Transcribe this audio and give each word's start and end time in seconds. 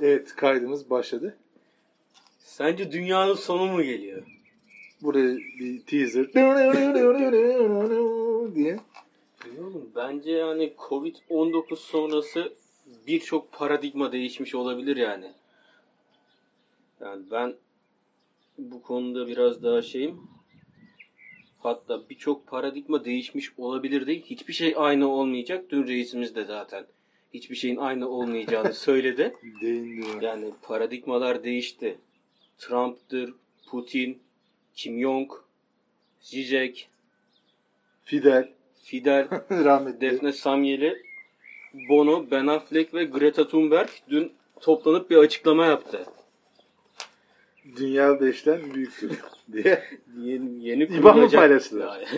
Evet 0.00 0.36
kaydımız 0.36 0.90
başladı. 0.90 1.36
Sence 2.38 2.92
dünyanın 2.92 3.34
sonu 3.34 3.72
mu 3.72 3.82
geliyor? 3.82 4.22
Buraya 5.02 5.36
bir 5.36 5.80
teaser 5.80 6.32
diye. 8.54 8.78
Bilmiyorum. 9.44 9.90
Bence 9.96 10.32
yani 10.32 10.72
Covid-19 10.78 11.76
sonrası 11.76 12.52
birçok 13.06 13.52
paradigma 13.52 14.12
değişmiş 14.12 14.54
olabilir 14.54 14.96
yani. 14.96 15.32
Yani 17.00 17.22
ben 17.30 17.54
bu 18.58 18.82
konuda 18.82 19.28
biraz 19.28 19.62
daha 19.62 19.82
şeyim. 19.82 20.20
Hatta 21.58 22.08
birçok 22.10 22.46
paradigma 22.46 23.04
değişmiş 23.04 23.52
olabilir 23.58 24.06
değil. 24.06 24.24
Hiçbir 24.24 24.52
şey 24.52 24.74
aynı 24.76 25.08
olmayacak. 25.08 25.64
Dün 25.70 25.86
reisimiz 25.86 26.34
de 26.34 26.44
zaten 26.44 26.86
hiçbir 27.36 27.56
şeyin 27.56 27.76
aynı 27.76 28.08
olmayacağını 28.08 28.74
söyledi. 28.74 29.34
Değindi. 29.60 30.24
Yani 30.24 30.52
paradigmalar 30.62 31.44
değişti. 31.44 31.98
Trump'tır, 32.58 33.34
Putin, 33.70 34.18
Kim 34.74 35.00
Jong, 35.00 35.32
Zizek, 36.20 36.88
Fidel. 38.04 38.48
Fidel, 38.84 39.28
Rahmetli. 39.50 40.00
Defne 40.00 40.32
Samyeli, 40.32 41.02
Bono, 41.88 42.30
Ben 42.30 42.46
Affleck 42.46 42.94
ve 42.94 43.04
Greta 43.04 43.48
Thunberg 43.48 43.88
dün 44.10 44.32
toplanıp 44.60 45.10
bir 45.10 45.16
açıklama 45.16 45.66
yaptı. 45.66 46.06
Dünya 47.76 48.20
beşten 48.20 48.74
büyüktür 48.74 49.10
diye. 49.52 49.84
Yeni, 50.18 50.64
yeni 50.68 50.82
İban 50.84 50.96
mı 50.96 51.12
kurulacak... 51.12 51.40
paylaştılar? 51.40 52.08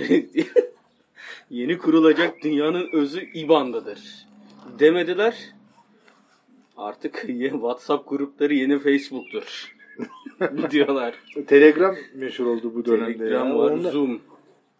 yeni 1.50 1.78
kurulacak 1.78 2.42
dünyanın 2.42 2.88
özü 2.92 3.30
İBAN'dadır. 3.34 4.27
Demediler. 4.78 5.52
Artık 6.76 7.24
WhatsApp 7.52 8.08
grupları 8.08 8.54
yeni 8.54 8.78
Facebook'tur. 8.78 9.74
diyorlar. 10.70 11.14
Telegram 11.46 11.96
meşhur 12.14 12.46
oldu 12.46 12.72
bu 12.74 12.84
dönemde. 12.84 13.18
Telegram 13.18 13.48
ya. 13.48 13.58
var, 13.58 13.70
Onun 13.70 13.84
da- 13.84 13.90
Zoom. 13.90 14.20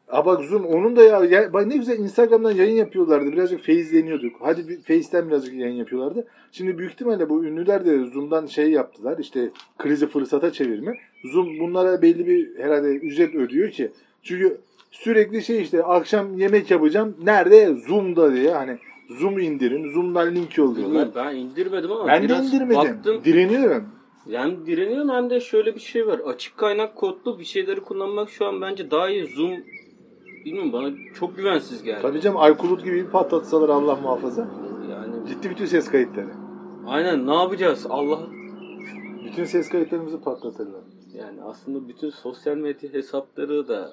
Aa 0.08 0.26
bak 0.26 0.44
Zoom 0.44 0.66
onun 0.66 0.96
da 0.96 1.02
ya, 1.02 1.24
ya 1.24 1.52
bak 1.52 1.66
ne 1.66 1.76
güzel 1.76 1.98
Instagram'dan 1.98 2.50
yayın 2.50 2.76
yapıyorlardı. 2.76 3.32
Birazcık 3.32 3.64
faizleniyorduk. 3.64 4.36
Hadi 4.40 4.68
bir 4.68 4.76
Face'ten 4.76 5.28
birazcık 5.28 5.54
yayın 5.54 5.74
yapıyorlardı. 5.74 6.26
Şimdi 6.52 6.78
büyük 6.78 6.92
ihtimalle 6.92 7.28
bu 7.28 7.44
ünlüler 7.44 7.84
de 7.86 8.04
Zoom'dan 8.04 8.46
şey 8.46 8.70
yaptılar. 8.70 9.18
İşte 9.18 9.50
krizi 9.78 10.06
fırsata 10.06 10.52
çevirme. 10.52 10.94
Zoom 11.32 11.58
bunlara 11.58 12.02
belli 12.02 12.26
bir 12.26 12.58
herhalde 12.58 12.88
ücret 12.88 13.34
ödüyor 13.34 13.70
ki. 13.70 13.90
Çünkü 14.22 14.58
sürekli 14.90 15.42
şey 15.42 15.62
işte 15.62 15.82
akşam 15.82 16.38
yemek 16.38 16.70
yapacağım. 16.70 17.16
Nerede? 17.24 17.74
Zoom'da 17.88 18.34
diye. 18.34 18.50
Hani 18.52 18.78
Zoom 19.08 19.38
indirin. 19.38 19.90
Zoom'dan 19.92 20.34
link 20.34 20.58
yolluyorlar. 20.58 21.08
Ben 21.14 21.36
indirmedim 21.36 21.92
ama 21.92 22.06
Ben 22.06 22.28
de 22.28 22.34
indirmedim. 22.36 22.76
baktım. 22.76 23.24
Direniyorum. 23.24 23.84
Yani 24.26 24.66
direniyorum 24.66 25.08
hem 25.08 25.30
de 25.30 25.40
şöyle 25.40 25.74
bir 25.74 25.80
şey 25.80 26.06
var. 26.06 26.18
Açık 26.18 26.56
kaynak 26.56 26.96
kodlu 26.96 27.38
bir 27.38 27.44
şeyleri 27.44 27.80
kullanmak 27.80 28.30
şu 28.30 28.46
an 28.46 28.60
bence 28.60 28.90
daha 28.90 29.08
iyi. 29.10 29.26
Zoom 29.26 29.52
bilmiyorum 30.44 30.72
bana 30.72 30.90
çok 31.14 31.36
güvensiz 31.36 31.82
geldi. 31.82 31.98
Tabii 32.02 32.20
canım 32.20 32.36
Aykut 32.38 32.84
gibi 32.84 32.96
bir 32.96 33.06
patlatsalar 33.10 33.68
Allah 33.68 33.96
muhafaza. 33.96 34.48
Yani 34.90 35.28
Gitti 35.28 35.50
bütün 35.50 35.66
ses 35.66 35.90
kayıtları. 35.90 36.28
aynen 36.86 37.26
ne 37.26 37.34
yapacağız? 37.34 37.86
Allah 37.90 38.20
Bütün 39.24 39.44
ses 39.44 39.68
kayıtlarımızı 39.68 40.20
patlatırlar. 40.20 40.80
yani 41.14 41.42
aslında 41.42 41.88
bütün 41.88 42.10
sosyal 42.10 42.56
medya 42.56 42.92
hesapları 42.92 43.68
da 43.68 43.92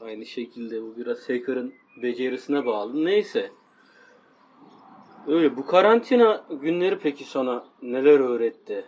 aynı 0.00 0.26
şekilde 0.26 0.82
bu 0.82 0.94
biraz 0.96 1.28
hacker'ın 1.28 1.72
becerisine 2.02 2.66
bağlı. 2.66 3.04
Neyse. 3.04 3.50
Öyle 5.26 5.56
bu 5.56 5.66
karantina 5.66 6.44
günleri 6.62 6.98
peki 6.98 7.24
sana 7.24 7.64
neler 7.82 8.20
öğretti? 8.20 8.84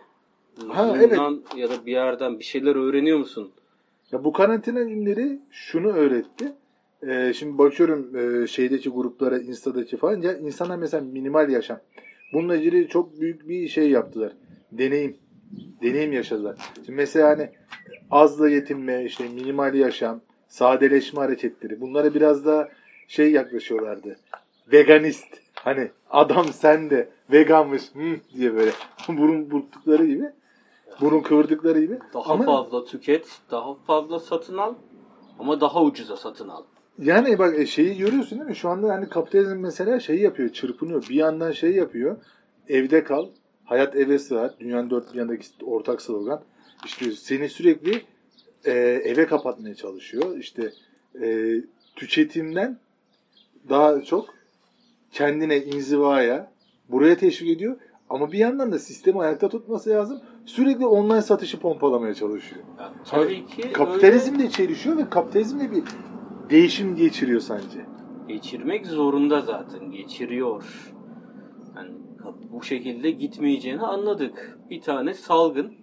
Ha, 0.67 0.87
Zoom'dan 0.87 1.43
ya 1.55 1.69
da 1.69 1.85
bir 1.85 1.91
yerden 1.91 2.39
bir 2.39 2.43
şeyler 2.43 2.75
öğreniyor 2.75 3.17
musun? 3.17 3.51
Ya 4.11 4.23
bu 4.23 4.33
karantina 4.33 4.83
günleri 4.83 5.39
şunu 5.51 5.87
öğretti. 5.87 6.53
Ee, 7.07 7.33
şimdi 7.35 7.57
bakıyorum 7.57 8.15
e, 8.15 8.47
şeydeki 8.47 8.89
gruplara, 8.89 9.37
Insta'daki 9.37 9.97
falan. 9.97 10.21
Ya 10.21 10.37
insanlar 10.37 10.77
mesela 10.77 11.03
minimal 11.03 11.49
yaşam. 11.49 11.79
Bununla 12.33 12.55
ilgili 12.55 12.87
çok 12.87 13.19
büyük 13.19 13.49
bir 13.49 13.67
şey 13.67 13.89
yaptılar. 13.89 14.33
Deneyim. 14.71 15.17
Deneyim 15.81 16.13
yaşadılar. 16.13 16.55
Şimdi 16.75 16.91
mesela 16.91 17.29
hani 17.29 17.49
azla 18.11 18.49
yetinme, 18.49 19.05
işte 19.05 19.23
minimal 19.23 19.73
yaşam, 19.73 20.21
sadeleşme 20.47 21.19
hareketleri. 21.19 21.81
Bunlara 21.81 22.13
biraz 22.13 22.45
daha 22.45 22.69
şey 23.07 23.31
yaklaşıyorlardı. 23.31 24.15
Veganist. 24.71 25.40
Hani 25.63 25.91
adam 26.09 26.45
sen 26.53 26.89
de 26.89 27.09
veganmış 27.31 27.81
hı, 27.93 28.15
diye 28.37 28.53
böyle 28.55 28.71
burun 29.07 29.51
burktukları 29.51 30.05
gibi. 30.05 30.29
Burun 31.01 31.21
kıvırdıkları 31.21 31.79
gibi. 31.79 31.99
Daha 32.13 32.33
Ama- 32.33 32.45
fazla 32.45 32.85
tüket, 32.85 33.27
daha 33.51 33.73
fazla 33.73 34.19
satın 34.19 34.57
al 34.57 34.73
ama 35.39 35.61
daha 35.61 35.83
ucuza 35.83 36.17
satın 36.17 36.49
al. 36.49 36.63
Yani 36.99 37.39
bak 37.39 37.59
e, 37.59 37.65
şeyi 37.65 37.97
görüyorsun 37.97 38.39
değil 38.39 38.49
mi? 38.49 38.55
Şu 38.55 38.69
anda 38.69 38.93
hani 38.93 39.09
kapitalizm 39.09 39.57
mesela 39.57 39.99
şeyi 39.99 40.21
yapıyor, 40.21 40.49
çırpınıyor. 40.49 41.09
Bir 41.09 41.15
yandan 41.15 41.51
şey 41.51 41.71
yapıyor. 41.71 42.17
Evde 42.69 43.03
kal. 43.03 43.27
Hayat 43.65 43.95
eve 43.95 44.19
sığar. 44.19 44.51
Dünyanın 44.59 44.89
dört 44.89 45.13
bir 45.13 45.19
yanındaki 45.19 45.45
ortak 45.63 46.01
slogan. 46.01 46.41
İşte 46.85 47.11
seni 47.11 47.49
sürekli 47.49 48.01
e, 48.65 48.71
eve 49.03 49.25
kapatmaya 49.25 49.75
çalışıyor. 49.75 50.37
İşte 50.37 50.71
e, 51.21 51.55
tüketimden 51.95 52.79
daha 53.69 54.01
çok 54.01 54.40
kendine 55.11 55.57
inzivaya 55.57 56.51
buraya 56.89 57.17
teşvik 57.17 57.49
ediyor. 57.49 57.77
Ama 58.09 58.31
bir 58.31 58.37
yandan 58.37 58.71
da 58.71 58.79
sistemi 58.79 59.19
ayakta 59.19 59.49
tutması 59.49 59.89
lazım. 59.89 60.21
Sürekli 60.45 60.85
online 60.85 61.21
satışı 61.21 61.59
pompalamaya 61.59 62.13
çalışıyor. 62.13 62.61
Ya 62.79 62.93
tabii 63.09 63.45
ki 63.45 63.73
Kapitalizmle 63.73 64.49
çelişiyor 64.49 64.97
ve 64.97 65.09
kapitalizmle 65.09 65.71
bir 65.71 65.83
değişim 66.49 66.95
geçiriyor 66.95 67.41
sence. 67.41 67.79
öyle 67.79 68.33
geçirmek 68.33 68.87
zorunda 68.87 69.41
zaten. 69.41 69.91
Geçiriyor. 69.91 70.91
Yani 71.75 71.91
bu 72.51 72.63
şekilde 72.63 73.11
gitmeyeceğini 73.11 73.81
anladık. 73.81 74.59
Bir 74.69 74.81
tane 74.81 75.13
salgın, 75.13 75.73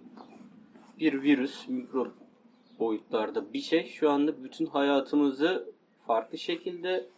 bir 0.99 1.21
virüs, 1.21 1.67
mikrop 1.67 2.11
boyutlarda 2.79 3.53
bir 3.53 3.59
şey 3.61 3.85
şu 3.85 4.09
anda 4.09 4.43
bütün 4.43 4.65
hayatımızı 4.65 5.73
farklı 6.07 6.37
şekilde 6.37 7.09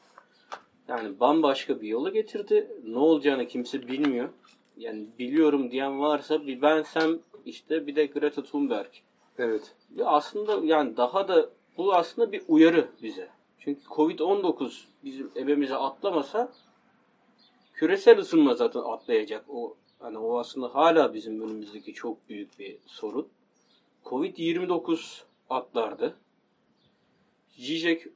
yani 0.88 1.20
bambaşka 1.20 1.82
bir 1.82 1.88
yola 1.88 2.10
getirdi. 2.10 2.68
Ne 2.84 2.98
olacağını 2.98 3.48
kimse 3.48 3.88
bilmiyor. 3.88 4.30
Yani 4.78 5.08
biliyorum 5.20 5.72
diyen 5.72 6.00
varsa 6.00 6.48
bir 6.48 6.62
bensem 6.62 7.20
işte 7.46 7.88
bir 7.88 7.96
de 7.96 8.06
Greta 8.06 8.44
Thunberg. 8.44 8.90
Evet. 9.38 9.76
Ya 9.96 10.06
aslında 10.06 10.66
yani 10.66 10.98
daha 10.98 11.28
da 11.28 11.50
bu 11.78 11.94
aslında 11.94 12.32
bir 12.32 12.42
uyarı 12.48 12.88
bize. 13.04 13.30
Çünkü 13.60 13.82
Covid-19 13.82 14.84
bizim 15.04 15.32
ebemize 15.36 15.76
atlamasa 15.76 16.52
küresel 17.74 18.18
ısınma 18.18 18.54
zaten 18.54 18.80
atlayacak. 18.80 19.46
O 19.50 19.78
hani 20.00 20.18
o 20.18 20.40
aslında 20.40 20.76
hala 20.76 21.14
bizim 21.14 21.42
önümüzdeki 21.42 21.94
çok 21.94 22.30
büyük 22.30 22.60
bir 22.60 22.78
sorun. 22.86 23.28
Covid-29 24.06 25.22
atlardı. 25.50 26.16
Zizek 27.50 28.08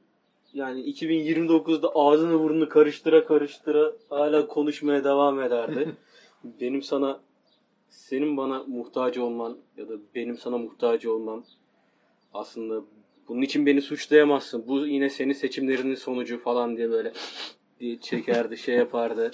yani 0.56 0.80
2029'da 0.80 1.88
ağzını 1.94 2.40
burnunu 2.40 2.68
karıştıra 2.68 3.26
karıştıra 3.26 3.92
hala 4.08 4.46
konuşmaya 4.46 5.04
devam 5.04 5.42
ederdi. 5.42 5.94
benim 6.60 6.82
sana 6.82 7.20
senin 7.88 8.36
bana 8.36 8.64
muhtaç 8.66 9.18
olman 9.18 9.58
ya 9.76 9.88
da 9.88 9.92
benim 10.14 10.38
sana 10.38 10.58
muhtaç 10.58 11.06
olmam 11.06 11.44
aslında 12.34 12.84
bunun 13.28 13.42
için 13.42 13.66
beni 13.66 13.82
suçlayamazsın. 13.82 14.64
Bu 14.68 14.86
yine 14.86 15.10
senin 15.10 15.32
seçimlerinin 15.32 15.94
sonucu 15.94 16.38
falan 16.38 16.76
diye 16.76 16.90
böyle 16.90 17.12
diye 17.80 18.00
çekerdi, 18.00 18.58
şey 18.58 18.74
yapardı. 18.74 19.30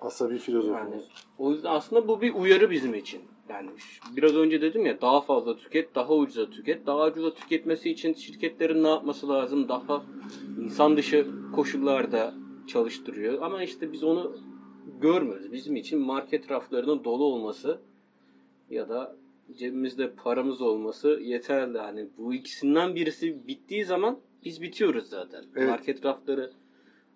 Asabi 0.00 0.38
filozof. 0.38 0.76
Yani 0.76 1.02
o 1.38 1.52
yüzden 1.52 1.70
aslında 1.70 2.08
bu 2.08 2.20
bir 2.20 2.34
uyarı 2.34 2.70
bizim 2.70 2.94
için. 2.94 3.20
Yani 3.48 3.70
biraz 4.16 4.34
önce 4.34 4.60
dedim 4.60 4.86
ya 4.86 5.00
daha 5.00 5.20
fazla 5.20 5.56
tüket, 5.56 5.94
daha 5.94 6.14
ucuza 6.14 6.50
tüket. 6.50 6.86
Daha 6.86 7.06
ucuza 7.06 7.34
tüketmesi 7.34 7.90
için 7.90 8.14
şirketlerin 8.14 8.84
ne 8.84 8.88
yapması 8.88 9.28
lazım? 9.28 9.68
Daha 9.68 10.04
insan 10.60 10.96
dışı 10.96 11.26
koşullarda 11.54 12.34
çalıştırıyor. 12.66 13.42
Ama 13.42 13.62
işte 13.62 13.92
biz 13.92 14.04
onu 14.04 14.36
görmüyoruz. 15.00 15.52
Bizim 15.52 15.76
için 15.76 16.00
market 16.00 16.50
raflarının 16.50 17.04
dolu 17.04 17.24
olması 17.24 17.80
ya 18.70 18.88
da 18.88 19.16
cebimizde 19.58 20.10
paramız 20.10 20.60
olması 20.60 21.20
yeterli. 21.22 21.78
Hani 21.78 22.06
bu 22.18 22.34
ikisinden 22.34 22.94
birisi 22.94 23.48
bittiği 23.48 23.84
zaman 23.84 24.18
biz 24.44 24.62
bitiyoruz 24.62 25.08
zaten. 25.08 25.44
Evet. 25.56 25.68
Market 25.68 26.04
rafları 26.04 26.52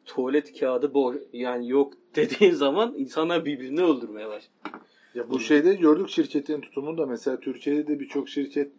tuvalet 0.05 0.61
kağıdı 0.61 0.95
boş 0.95 1.17
yani 1.33 1.69
yok 1.69 1.93
dediğin 2.15 2.53
zaman 2.53 2.95
insanlar 2.97 3.45
birbirini 3.45 3.83
öldürmeye 3.83 4.29
başlıyor. 4.29 4.81
Ya 5.15 5.31
bu 5.31 5.41
şeyde 5.41 5.75
gördük 5.75 6.09
şirketin 6.09 6.61
tutumunu 6.61 6.99
da 6.99 7.07
mesela 7.07 7.41
Türkiye'de 7.41 7.87
de 7.87 8.01
birçok 8.01 8.29
şirket 8.29 8.73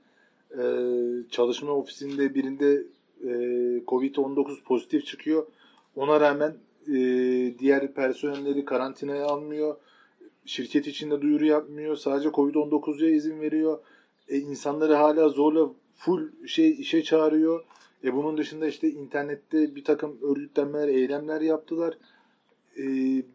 e, 0.52 0.64
çalışma 1.30 1.72
ofisinde 1.72 2.36
birinde 2.36 2.84
e, 3.24 3.30
Covid-19 3.88 4.64
pozitif 4.64 5.06
çıkıyor. 5.06 5.48
Ona 5.96 6.20
rağmen 6.20 6.54
e, 6.88 6.94
diğer 7.60 7.94
personelleri 7.94 8.66
karantinaya 8.66 9.26
almıyor. 9.26 9.76
şirket 10.46 10.88
içinde 10.88 11.22
duyuru 11.22 11.46
yapmıyor. 11.46 11.96
Sadece 11.96 12.30
Covid-19'ya 12.30 13.10
izin 13.10 13.42
veriyor. 13.42 13.80
E, 14.28 14.38
insanları 14.38 14.94
hala 14.94 15.30
zorla 15.30 15.70
full 15.96 16.48
şey 16.48 16.72
işe 16.72 17.04
çağırıyor. 17.04 17.64
E 18.04 18.14
bunun 18.14 18.38
dışında 18.38 18.68
işte 18.68 18.90
internette 18.90 19.76
bir 19.76 19.84
takım 19.84 20.18
örgütlenmeler, 20.22 20.88
eylemler 20.88 21.42
yaptılar. 21.42 21.98
E, 22.78 22.84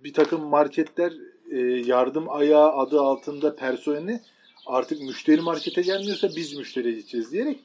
bir 0.04 0.12
takım 0.12 0.42
marketler 0.42 1.12
e, 1.50 1.58
yardım 1.86 2.30
ayağı 2.30 2.72
adı 2.72 3.00
altında 3.00 3.56
personeli 3.56 4.20
artık 4.66 5.00
müşteri 5.02 5.40
markete 5.40 5.82
gelmiyorsa 5.82 6.28
biz 6.36 6.56
müşteriye 6.56 6.94
gideceğiz 6.94 7.32
diyerek 7.32 7.58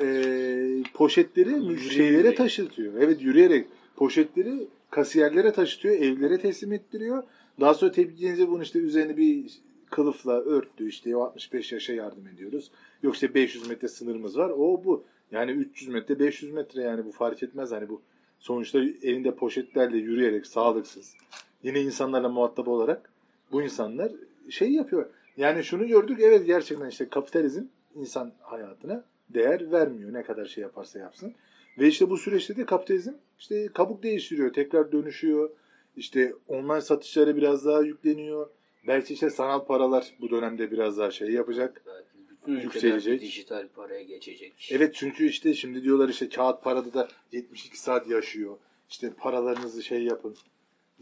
e, 0.00 0.82
poşetleri 0.94 1.80
şeylere 1.90 2.34
taşıtıyor. 2.34 2.94
Evet 3.00 3.22
yürüyerek 3.22 3.66
poşetleri 3.96 4.68
kasiyerlere 4.90 5.52
taşıtıyor, 5.52 5.94
evlere 5.94 6.40
teslim 6.40 6.72
ettiriyor. 6.72 7.22
Daha 7.60 7.74
sonra 7.74 7.92
tepki 7.92 8.16
gelince 8.16 8.48
bunu 8.48 8.62
işte 8.62 8.78
üzerine 8.78 9.16
bir 9.16 9.50
kılıfla 9.90 10.40
örttü. 10.40 10.88
İşte 10.88 11.14
65 11.14 11.72
yaşa 11.72 11.92
yardım 11.92 12.26
ediyoruz. 12.26 12.70
Yok 13.02 13.14
işte 13.14 13.34
500 13.34 13.68
metre 13.68 13.88
sınırımız 13.88 14.38
var. 14.38 14.50
O 14.50 14.84
bu. 14.84 15.04
Yani 15.32 15.50
300 15.50 15.88
metre 15.88 16.18
500 16.18 16.52
metre 16.52 16.82
yani 16.82 17.04
bu 17.04 17.12
fark 17.12 17.42
etmez. 17.42 17.72
Hani 17.72 17.88
bu 17.88 18.02
sonuçta 18.40 18.78
elinde 18.78 19.34
poşetlerle 19.34 19.96
yürüyerek 19.96 20.46
sağlıksız. 20.46 21.14
Yine 21.62 21.80
insanlarla 21.80 22.28
muhatap 22.28 22.68
olarak 22.68 23.10
bu 23.52 23.62
insanlar 23.62 24.12
şey 24.50 24.72
yapıyor. 24.72 25.06
Yani 25.36 25.64
şunu 25.64 25.86
gördük 25.86 26.18
evet 26.22 26.46
gerçekten 26.46 26.88
işte 26.88 27.08
kapitalizm 27.08 27.62
insan 27.94 28.32
hayatına 28.40 29.04
değer 29.30 29.72
vermiyor 29.72 30.12
ne 30.12 30.22
kadar 30.22 30.46
şey 30.46 30.62
yaparsa 30.62 30.98
yapsın. 30.98 31.34
Ve 31.78 31.88
işte 31.88 32.10
bu 32.10 32.16
süreçte 32.16 32.56
de 32.56 32.64
kapitalizm 32.64 33.12
işte 33.38 33.68
kabuk 33.74 34.02
değiştiriyor, 34.02 34.52
tekrar 34.52 34.92
dönüşüyor. 34.92 35.50
İşte 35.96 36.34
online 36.48 36.80
satışlara 36.80 37.36
biraz 37.36 37.64
daha 37.64 37.80
yükleniyor. 37.80 38.50
Belki 38.86 39.14
işte 39.14 39.30
sanal 39.30 39.64
paralar 39.64 40.12
bu 40.20 40.30
dönemde 40.30 40.70
biraz 40.70 40.98
daha 40.98 41.10
şey 41.10 41.30
yapacak. 41.30 41.82
Belki 41.86 42.18
Yükselecek. 42.64 43.20
dijital 43.20 43.68
paraya 43.68 44.02
geçecek. 44.02 44.68
Evet 44.72 44.94
çünkü 44.94 45.26
işte 45.26 45.54
şimdi 45.54 45.82
diyorlar 45.82 46.08
işte 46.08 46.28
kağıt 46.28 46.64
parada 46.64 46.94
da 46.94 47.08
72 47.32 47.80
saat 47.80 48.08
yaşıyor. 48.08 48.56
İşte 48.90 49.10
paralarınızı 49.10 49.82
şey 49.82 50.02
yapın. 50.02 50.36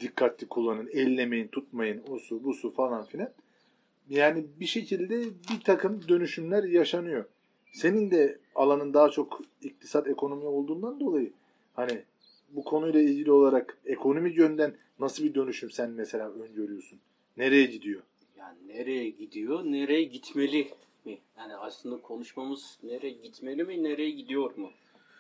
Dikkatli 0.01 0.47
kullanın. 0.47 0.89
Ellemeyin, 0.93 1.49
tutmayın. 1.49 2.03
O 2.11 2.19
su, 2.19 2.45
bu 2.45 2.55
su 2.55 2.71
falan 2.71 3.05
filan. 3.05 3.31
Yani 4.11 4.45
bir 4.61 4.67
şekilde 4.67 5.21
bir 5.25 5.61
takım 5.65 6.09
dönüşümler 6.09 6.65
yaşanıyor. 6.65 7.25
Senin 7.73 8.11
de 8.11 8.39
alanın 8.55 8.95
daha 8.95 9.11
çok 9.11 9.41
iktisat 9.63 10.09
ekonomi 10.09 10.45
olduğundan 10.45 11.01
dolayı 11.01 11.31
hani 11.75 12.03
bu 12.51 12.65
konuyla 12.65 13.01
ilgili 13.01 13.31
olarak 13.33 13.79
ekonomik 13.87 14.39
yönden 14.39 14.75
nasıl 15.01 15.25
bir 15.25 15.35
dönüşüm 15.35 15.71
sen 15.71 15.91
mesela 15.91 16.31
öngörüyorsun? 16.31 16.99
Nereye 17.37 17.67
gidiyor? 17.67 18.03
Yani 18.39 18.59
nereye 18.69 19.09
gidiyor, 19.09 19.65
nereye 19.65 20.03
gitmeli 20.05 20.69
mi? 21.05 21.19
Yani 21.39 21.57
aslında 21.57 22.01
konuşmamız 22.01 22.79
nereye 22.83 23.13
gitmeli 23.13 23.65
mi, 23.65 23.83
nereye 23.83 24.11
gidiyor 24.11 24.57
mu? 24.57 24.71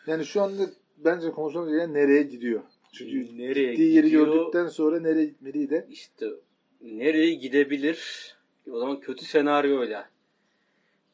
Yani 0.07 0.25
şu 0.25 0.43
anda 0.43 0.71
bence 0.99 1.31
konuşmamız 1.31 1.71
gereken 1.71 1.95
nereye 1.95 2.23
gidiyor? 2.23 2.63
Çünkü 2.93 3.39
nereye 3.39 3.71
gittiği 3.71 3.95
yeri 3.95 4.07
gidiyor? 4.07 4.27
gördükten 4.27 4.69
sonra 4.69 5.01
nereye 5.01 5.25
gitmeliyi 5.25 5.71
de 5.71 5.87
İşte 5.91 6.27
nereye 6.81 7.35
gidebilir? 7.35 8.33
O 8.71 8.79
zaman 8.79 9.01
kötü 9.01 9.25
senaryoyla 9.25 10.11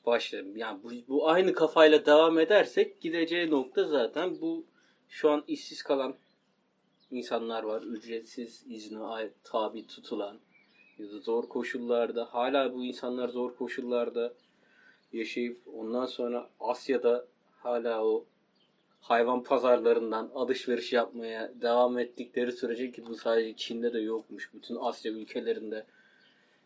başlayalım. 0.06 0.56
Yani 0.56 0.82
bu, 0.82 0.90
bu 1.08 1.28
aynı 1.28 1.52
kafayla 1.52 2.06
devam 2.06 2.38
edersek 2.38 3.00
gideceği 3.00 3.50
nokta 3.50 3.84
zaten 3.84 4.40
bu 4.40 4.64
şu 5.08 5.30
an 5.30 5.44
işsiz 5.48 5.82
kalan 5.82 6.14
insanlar 7.10 7.62
var. 7.62 7.82
Ücretsiz 7.82 8.64
izne 8.68 9.30
tabi 9.44 9.86
tutulan 9.86 10.38
ya 10.98 11.10
da 11.10 11.18
zor 11.18 11.48
koşullarda 11.48 12.24
hala 12.24 12.74
bu 12.74 12.84
insanlar 12.84 13.28
zor 13.28 13.56
koşullarda 13.56 14.34
yaşayıp 15.12 15.60
ondan 15.74 16.06
sonra 16.06 16.50
Asya'da 16.60 17.26
hala 17.56 18.04
o 18.04 18.24
hayvan 19.02 19.42
pazarlarından 19.42 20.30
alışveriş 20.34 20.92
yapmaya 20.92 21.52
devam 21.62 21.98
ettikleri 21.98 22.52
sürece 22.52 22.92
ki 22.92 23.06
bu 23.06 23.14
sadece 23.14 23.56
Çin'de 23.56 23.92
de 23.92 24.00
yokmuş. 24.00 24.54
Bütün 24.54 24.76
Asya 24.80 25.12
ülkelerinde 25.12 25.86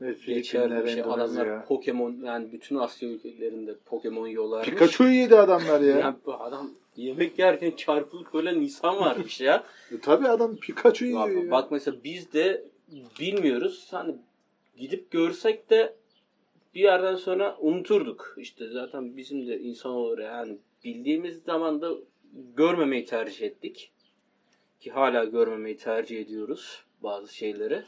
evet, 0.01 0.27
geçerli 0.27 0.85
bir 0.85 0.91
şey. 0.91 1.03
Adamlar 1.03 1.25
Endonezya. 1.25 1.65
Pokemon 1.65 2.17
yani 2.25 2.53
bütün 2.53 2.77
Asya 2.77 3.09
ülkelerinde 3.09 3.75
Pokemon 3.87 4.27
yiyorlarmış. 4.27 4.69
Pikachu'yu 4.69 5.15
yedi 5.15 5.37
adamlar 5.37 5.81
ya. 5.81 5.99
Yani 6.01 6.17
bu 6.27 6.35
adam 6.35 6.71
yemek 6.97 7.39
yerken 7.39 7.71
çarpılıp 7.71 8.35
ölen 8.35 8.55
insan 8.55 8.97
varmış 8.97 9.41
ya. 9.41 9.65
E, 9.93 10.01
tabii 10.01 10.29
adam 10.29 10.57
Pikachu'yu 10.57 11.17
Bak, 11.17 11.29
yiyor 11.29 11.45
ya. 11.45 11.51
bak 11.51 11.71
mesela 11.71 11.97
biz 12.05 12.33
de 12.33 12.65
bilmiyoruz. 13.21 13.89
Hani 13.91 14.15
gidip 14.77 15.11
görsek 15.11 15.71
de 15.71 15.95
bir 16.75 16.81
yerden 16.81 17.17
sonra 17.17 17.57
unuturduk. 17.61 18.35
İşte 18.39 18.69
zaten 18.69 19.17
bizim 19.17 19.47
de 19.47 19.61
insan 19.61 19.93
olarak 19.93 20.25
yani 20.25 20.59
bildiğimiz 20.85 21.43
zaman 21.43 21.83
da 21.83 21.95
görmemeyi 22.57 23.05
tercih 23.05 23.47
ettik. 23.47 23.93
Ki 24.81 24.91
hala 24.91 25.25
görmemeyi 25.25 25.77
tercih 25.77 26.21
ediyoruz 26.21 26.85
bazı 27.03 27.35
şeyleri. 27.35 27.85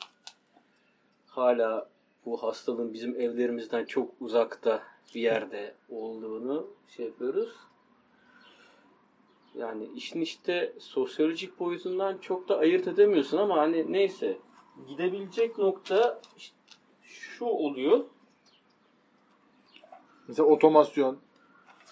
Hala 1.26 1.90
bu 2.24 2.42
hastalığın 2.42 2.92
bizim 2.92 3.20
evlerimizden 3.20 3.84
çok 3.84 4.14
uzakta 4.20 4.82
bir 5.14 5.20
yerde 5.20 5.74
olduğunu 5.88 6.70
şey 6.88 7.06
yapıyoruz. 7.06 7.54
Yani 9.54 9.88
işin 9.96 10.20
işte 10.20 10.72
sosyolojik 10.78 11.58
boyutundan 11.58 12.18
çok 12.18 12.48
da 12.48 12.58
ayırt 12.58 12.88
edemiyorsun 12.88 13.38
ama 13.38 13.56
hani 13.56 13.92
neyse 13.92 14.38
gidebilecek 14.88 15.58
nokta 15.58 16.20
işte 16.36 16.56
şu 17.02 17.44
oluyor. 17.44 18.04
Mesela 20.28 20.48
otomasyon. 20.48 21.18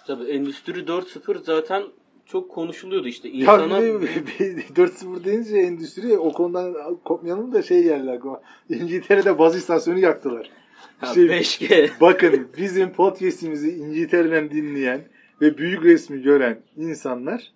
Tabii 0.07 0.25
Endüstri 0.25 0.81
4.0 0.81 1.45
zaten 1.45 1.85
çok 2.27 2.51
konuşuluyordu 2.51 3.09
işte. 3.09 3.29
Ya 3.29 3.35
İnsana 3.35 3.83
de 3.83 3.87
4-0 3.87 5.25
deyince 5.25 5.57
endüstri 5.57 6.19
o 6.19 6.33
konudan 6.33 6.97
kopmayalım 7.05 7.53
da 7.53 7.63
şey 7.63 7.85
yerler 7.85 8.15
aklıma. 8.15 8.41
İngiltere'de 8.69 9.39
baz 9.39 9.57
istasyonu 9.57 9.99
yaktılar. 9.99 10.51
Ha, 10.99 11.15
Şey, 11.15 11.25
5G. 11.25 11.91
bakın 12.01 12.49
bizim 12.59 12.93
podcast'imizi 12.93 13.71
İngiltere'den 13.71 14.51
dinleyen 14.51 15.01
ve 15.41 15.59
büyük 15.59 15.85
resmi 15.85 16.23
gören 16.23 16.59
insanlar 16.77 17.53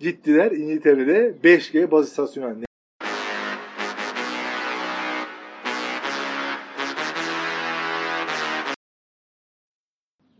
gittiler 0.00 0.50
İngiltere'de 0.50 1.34
5G 1.44 1.90
baz 1.90 2.08
istasyonu. 2.08 2.66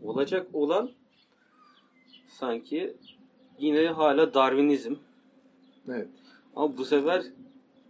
Olacak 0.01 0.47
olan 0.53 0.91
sanki 2.27 2.93
yine 3.59 3.87
hala 3.87 4.33
Darwinizm. 4.33 4.95
Evet. 5.89 6.07
Ama 6.55 6.77
bu 6.77 6.85
sefer 6.85 7.23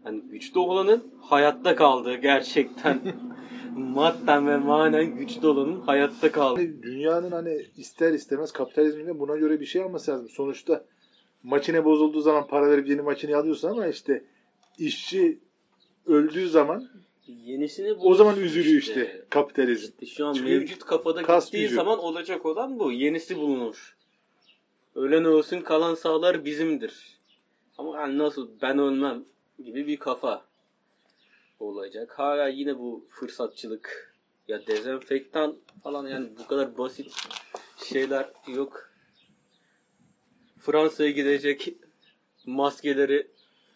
hani 0.04 0.22
güçlü 0.22 0.60
olanın 0.60 1.04
hayatta 1.22 1.76
kaldığı 1.76 2.16
gerçekten 2.16 3.02
madden 3.76 4.48
ve 4.48 4.58
manen 4.58 5.16
güçlü 5.16 5.48
olanın 5.48 5.82
hayatta 5.82 6.32
kaldığı. 6.32 6.62
Hani 6.62 6.84
dünyanın 6.84 7.32
hani 7.32 7.66
ister 7.78 8.14
istemez 8.14 8.52
kapitalizminde 8.52 9.20
buna 9.20 9.36
göre 9.36 9.60
bir 9.60 9.66
şey 9.66 9.82
alması 9.82 10.12
lazım. 10.12 10.30
Sonuçta 10.30 10.86
makine 11.44 11.86
bozulduğu 11.86 12.22
zaman 12.22 12.48
para 12.48 12.70
verip 12.70 12.90
yeni 12.90 13.02
makine 13.02 13.36
alıyorsun 13.36 13.70
ama 13.70 13.88
işte 13.88 14.24
işçi 14.78 15.40
öldüğü 16.06 16.50
zaman 16.50 16.88
Yenisini 17.28 17.94
o 17.94 18.16
zaman 18.16 18.40
üzülüyor 18.40 18.82
işte, 18.82 19.26
kapitalizm. 19.30 19.92
İşte 20.02 20.06
şu 20.06 20.26
an 20.26 20.34
Çünkü 20.34 20.50
mevcut 20.50 20.84
kafada 20.84 21.22
gittiği 21.22 21.62
gücü. 21.62 21.76
zaman 21.76 22.00
olacak 22.00 22.46
olan 22.46 22.80
bu. 22.80 22.92
Yenisi 22.92 23.38
bulunur. 23.38 23.97
Ölen 24.98 25.24
olsun 25.24 25.62
kalan 25.62 25.96
sağlar 25.96 26.46
bizimdir. 26.46 27.20
Ama 27.78 27.98
yani 27.98 28.18
nasıl 28.18 28.50
ben 28.62 28.80
ölmem 28.80 29.26
gibi 29.64 29.88
bir 29.88 29.98
kafa 29.98 30.46
olacak. 31.60 32.20
Hala 32.20 32.48
yine 32.48 32.80
bu 32.80 33.06
fırsatçılık 33.10 34.16
ya 34.48 34.68
dezenfektan 34.68 35.56
falan 35.84 36.08
yani 36.08 36.30
bu 36.40 36.48
kadar 36.48 36.78
basit 36.78 37.14
şeyler 37.86 38.30
yok. 38.48 38.90
Fransa'ya 40.60 41.12
gidecek 41.12 41.74
maskeleri 42.46 43.28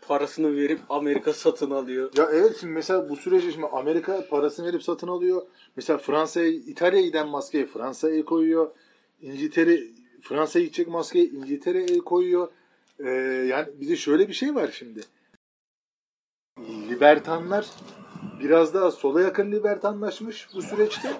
parasını 0.01 0.55
verip 0.55 0.79
Amerika 0.89 1.33
satın 1.33 1.71
alıyor. 1.71 2.11
Ya 2.17 2.29
evet 2.33 2.57
şimdi 2.59 2.73
mesela 2.73 3.09
bu 3.09 3.15
sürece 3.15 3.51
şimdi 3.51 3.67
Amerika 3.67 4.27
parasını 4.29 4.65
verip 4.65 4.83
satın 4.83 5.07
alıyor. 5.07 5.41
Mesela 5.75 5.97
Fransa'ya, 5.97 6.47
İtalya'ya 6.47 7.05
giden 7.05 7.27
maskeyi 7.27 7.65
Fransa'ya 7.65 8.25
koyuyor. 8.25 8.71
İngiltere, 9.21 9.79
Fransa'ya 10.21 10.65
gidecek 10.65 10.87
maskeyi 10.87 11.31
İngiltere 11.31 11.83
el 11.83 11.99
koyuyor. 11.99 12.47
Ee, 12.99 13.09
yani 13.49 13.67
bir 13.81 13.89
de 13.89 13.95
şöyle 13.95 14.27
bir 14.27 14.33
şey 14.33 14.55
var 14.55 14.69
şimdi. 14.73 15.01
Libertanlar 16.89 17.67
biraz 18.39 18.73
daha 18.73 18.91
sola 18.91 19.21
yakın 19.21 19.51
libertanlaşmış 19.51 20.47
bu 20.55 20.61
süreçte. 20.61 21.13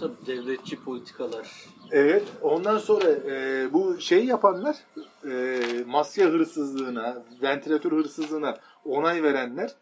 Tabii 0.00 0.26
devletçi 0.26 0.84
politikalar. 0.84 1.50
Evet. 1.90 2.24
Ondan 2.42 2.78
sonra 2.78 3.10
e, 3.10 3.68
bu 3.72 4.00
şey 4.00 4.24
yapanlar 4.24 4.76
e, 5.24 5.60
maske 5.86 6.24
hırsızlığına, 6.24 7.24
ventilatör 7.42 7.92
hırsızlığına 7.92 8.58
onay 8.84 9.22
verenler 9.22 9.74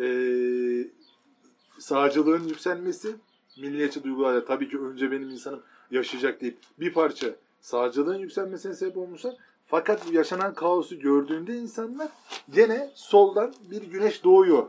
e, 0.00 0.06
sağcılığın 1.78 2.48
yükselmesi, 2.48 3.16
milliyetçi 3.60 4.04
duygularla 4.04 4.44
tabii 4.44 4.68
ki 4.68 4.78
önce 4.78 5.10
benim 5.10 5.30
insanım 5.30 5.62
yaşayacak 5.90 6.40
deyip 6.40 6.58
bir 6.80 6.92
parça 6.92 7.26
sağcılığın 7.68 8.18
yükselmesine 8.18 8.74
sebep 8.74 8.96
olmuşlar. 8.96 9.34
Fakat 9.66 10.08
bu 10.08 10.12
yaşanan 10.12 10.54
kaosu 10.54 10.98
gördüğünde 10.98 11.56
insanlar 11.56 12.08
gene 12.54 12.90
soldan 12.94 13.54
bir 13.70 13.82
güneş 13.82 14.24
doğuyor 14.24 14.66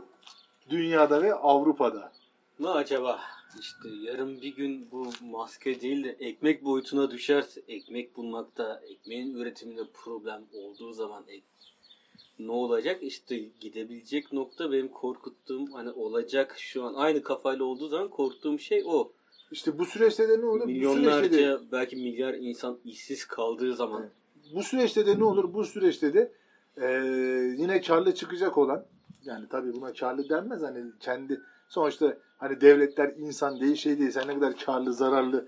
dünyada 0.69 1.21
ve 1.21 1.33
Avrupa'da. 1.33 2.11
Ne 2.59 2.69
acaba? 2.69 3.19
İşte 3.59 3.89
yarın 4.01 4.41
bir 4.41 4.55
gün 4.55 4.91
bu 4.91 5.11
maske 5.21 5.81
değil 5.81 6.03
de 6.03 6.09
ekmek 6.19 6.65
boyutuna 6.65 7.11
düşerse 7.11 7.61
ekmek 7.67 8.17
bulmakta, 8.17 8.81
ekmeğin 8.87 9.35
üretiminde 9.35 9.83
problem 9.93 10.43
olduğu 10.53 10.93
zaman 10.93 11.23
ek, 11.27 11.43
ne 12.39 12.51
olacak? 12.51 13.03
İşte 13.03 13.37
gidebilecek 13.59 14.33
nokta 14.33 14.71
benim 14.71 14.87
korkuttuğum 14.87 15.73
hani 15.73 15.91
olacak 15.91 16.55
şu 16.57 16.83
an 16.83 16.93
aynı 16.93 17.23
kafayla 17.23 17.65
olduğu 17.65 17.87
zaman 17.87 18.07
korktuğum 18.07 18.59
şey 18.59 18.83
o. 18.85 19.11
İşte 19.51 19.79
bu 19.79 19.85
süreçte 19.85 20.29
de 20.29 20.41
ne 20.41 20.45
olur? 20.45 20.61
Bu 20.61 20.67
süreçte 20.67 20.83
de, 20.83 20.97
Milyonlarca 20.97 21.59
belki 21.71 21.95
milyar 21.95 22.33
insan 22.33 22.79
işsiz 22.85 23.25
kaldığı 23.25 23.75
zaman 23.75 24.09
bu 24.55 24.63
süreçte 24.63 25.05
de 25.05 25.19
ne 25.19 25.23
olur? 25.23 25.53
Bu 25.53 25.65
süreçte 25.65 26.13
de 26.13 26.31
eee, 26.81 27.55
yine 27.57 27.81
karlı 27.81 28.15
çıkacak 28.15 28.57
olan 28.57 28.85
yani 29.23 29.45
tabii 29.49 29.73
buna 29.73 29.93
karlı 29.93 30.29
denmez 30.29 30.61
hani 30.61 30.83
kendi 30.99 31.41
sonuçta 31.69 32.17
hani 32.37 32.61
devletler 32.61 33.13
insan 33.17 33.59
değil 33.59 33.75
şey 33.75 33.99
değil 33.99 34.11
sen 34.11 34.27
ne 34.27 34.33
kadar 34.33 34.57
karlı 34.57 34.93
zararlı 34.93 35.47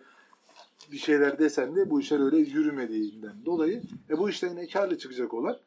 bir 0.91 0.97
şeyler 0.97 1.39
desen 1.39 1.75
de 1.75 1.89
bu 1.89 1.99
işler 2.01 2.19
öyle 2.25 2.37
yürümediğinden 2.37 3.45
dolayı 3.45 3.81
e 4.09 4.17
bu 4.17 4.29
işte 4.29 4.47
yine 4.47 4.67
karlı 4.67 4.97
çıkacak 4.97 5.33
olan 5.33 5.57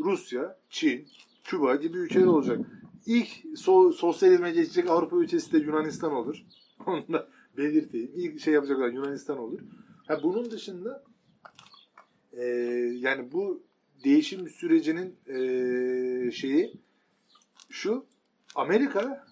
Rusya, 0.00 0.56
Çin, 0.70 1.08
Küba 1.44 1.76
gibi 1.76 1.98
ülkeler 1.98 2.26
olacak. 2.26 2.58
İlk 3.06 3.28
so 3.58 3.92
sosyalizme 3.92 4.50
geçecek 4.50 4.90
Avrupa 4.90 5.16
ülkesi 5.16 5.52
de 5.52 5.58
Yunanistan 5.58 6.12
olur. 6.12 6.44
Onu 6.86 7.04
da 7.12 7.28
belirteyim. 7.56 8.10
İlk 8.14 8.40
şey 8.40 8.54
yapacak 8.54 8.78
olan 8.78 8.92
Yunanistan 8.92 9.38
olur. 9.38 9.60
Ha, 10.06 10.22
bunun 10.22 10.50
dışında 10.50 11.04
e, 12.32 12.44
yani 12.98 13.32
bu 13.32 13.62
değişim 14.04 14.48
sürecinin 14.48 15.16
e, 15.26 16.30
şeyi 16.30 16.72
şu 17.70 18.04
Amerika 18.54 19.26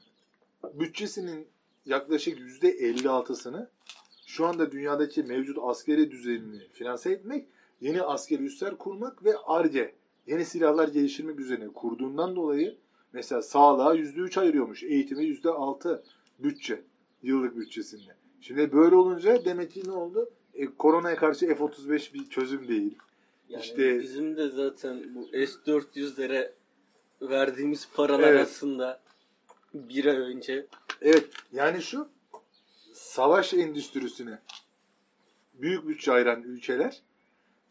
bütçesinin 0.75 1.47
yaklaşık 1.87 2.41
yüzde 2.41 2.79
56'sını 2.79 3.69
şu 4.27 4.47
anda 4.47 4.73
dünyadaki 4.73 5.23
mevcut 5.23 5.59
askeri 5.62 6.11
düzenini 6.11 6.69
finanse 6.73 7.12
etmek, 7.12 7.47
yeni 7.81 8.03
askeri 8.03 8.43
üsler 8.43 8.79
kurmak 8.79 9.25
ve 9.25 9.37
ARGE, 9.47 9.95
yeni 10.27 10.45
silahlar 10.45 10.89
geliştirmek 10.89 11.41
üzerine 11.41 11.69
kurduğundan 11.69 12.37
dolayı 12.37 12.77
mesela 13.12 13.43
sağlığa 13.43 13.95
yüzde 13.95 14.21
üç 14.21 14.39
ayırıyormuş, 14.39 14.83
eğitime 14.83 15.25
yüzde 15.25 15.50
altı 15.50 16.03
bütçe, 16.39 16.83
yıllık 17.23 17.57
bütçesinde. 17.57 18.15
Şimdi 18.41 18.73
böyle 18.73 18.97
olunca 18.97 19.45
demek 19.45 19.71
ki 19.73 19.83
ne 19.87 19.93
oldu? 19.93 20.31
E, 20.55 20.67
koronaya 20.67 21.17
karşı 21.17 21.47
F-35 21.47 22.15
bir 22.15 22.29
çözüm 22.29 22.69
değil. 22.69 22.99
Yani 23.49 23.62
İşte- 23.62 24.00
bizim 24.00 24.37
de 24.37 24.49
zaten 24.49 25.15
bu 25.15 25.29
S-400'lere 25.33 26.53
verdiğimiz 27.23 27.89
paralar 27.95 28.29
Evet. 28.33 28.41
aslında 28.47 29.00
bir 29.75 30.05
ay 30.05 30.17
önce 30.17 30.67
Evet 31.03 31.29
yani 31.53 31.83
şu 31.83 32.09
savaş 32.93 33.55
endüstrisine 33.55 34.39
büyük 35.55 35.89
bütçe 35.89 36.12
ayıran 36.12 36.43
ülkeler 36.43 37.00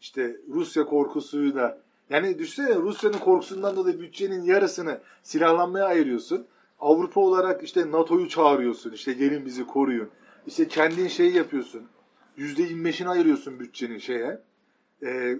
işte 0.00 0.36
Rusya 0.48 0.84
korkusuyla 0.86 1.78
yani 2.10 2.38
düşünsene 2.38 2.76
Rusya'nın 2.76 3.18
korkusundan 3.18 3.76
dolayı 3.76 4.00
bütçenin 4.00 4.42
yarısını 4.44 5.00
silahlanmaya 5.22 5.84
ayırıyorsun. 5.84 6.46
Avrupa 6.80 7.20
olarak 7.20 7.62
işte 7.62 7.90
NATO'yu 7.90 8.28
çağırıyorsun. 8.28 8.92
işte 8.92 9.12
gelin 9.12 9.46
bizi 9.46 9.66
koruyun. 9.66 10.10
İşte 10.46 10.68
kendin 10.68 11.08
şey 11.08 11.32
yapıyorsun. 11.32 11.82
%25'ini 12.38 13.08
ayırıyorsun 13.08 13.60
bütçenin 13.60 13.98
şeye. 13.98 14.40
Ee, 15.02 15.38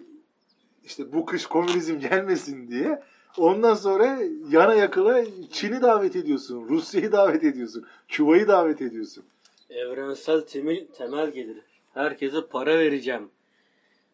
işte 0.85 1.13
bu 1.13 1.27
kış 1.27 1.47
komünizm 1.47 1.99
gelmesin 2.11 2.69
diye. 2.69 3.03
Ondan 3.37 3.75
sonra 3.75 4.19
yana 4.51 4.75
yakıla 4.75 5.25
Çin'i 5.51 5.83
davet 5.83 6.17
ediyorsun. 6.17 6.69
Rusya'yı 6.69 7.13
davet 7.13 7.45
ediyorsun. 7.45 7.87
Küba'yı 8.09 8.49
davet 8.49 8.83
ediyorsun. 8.83 9.25
evrensel 9.71 10.41
temel, 10.41 10.87
temel 10.87 11.31
gelir. 11.31 11.57
Herkese 11.95 12.47
para 12.47 12.79
vereceğim. 12.79 13.29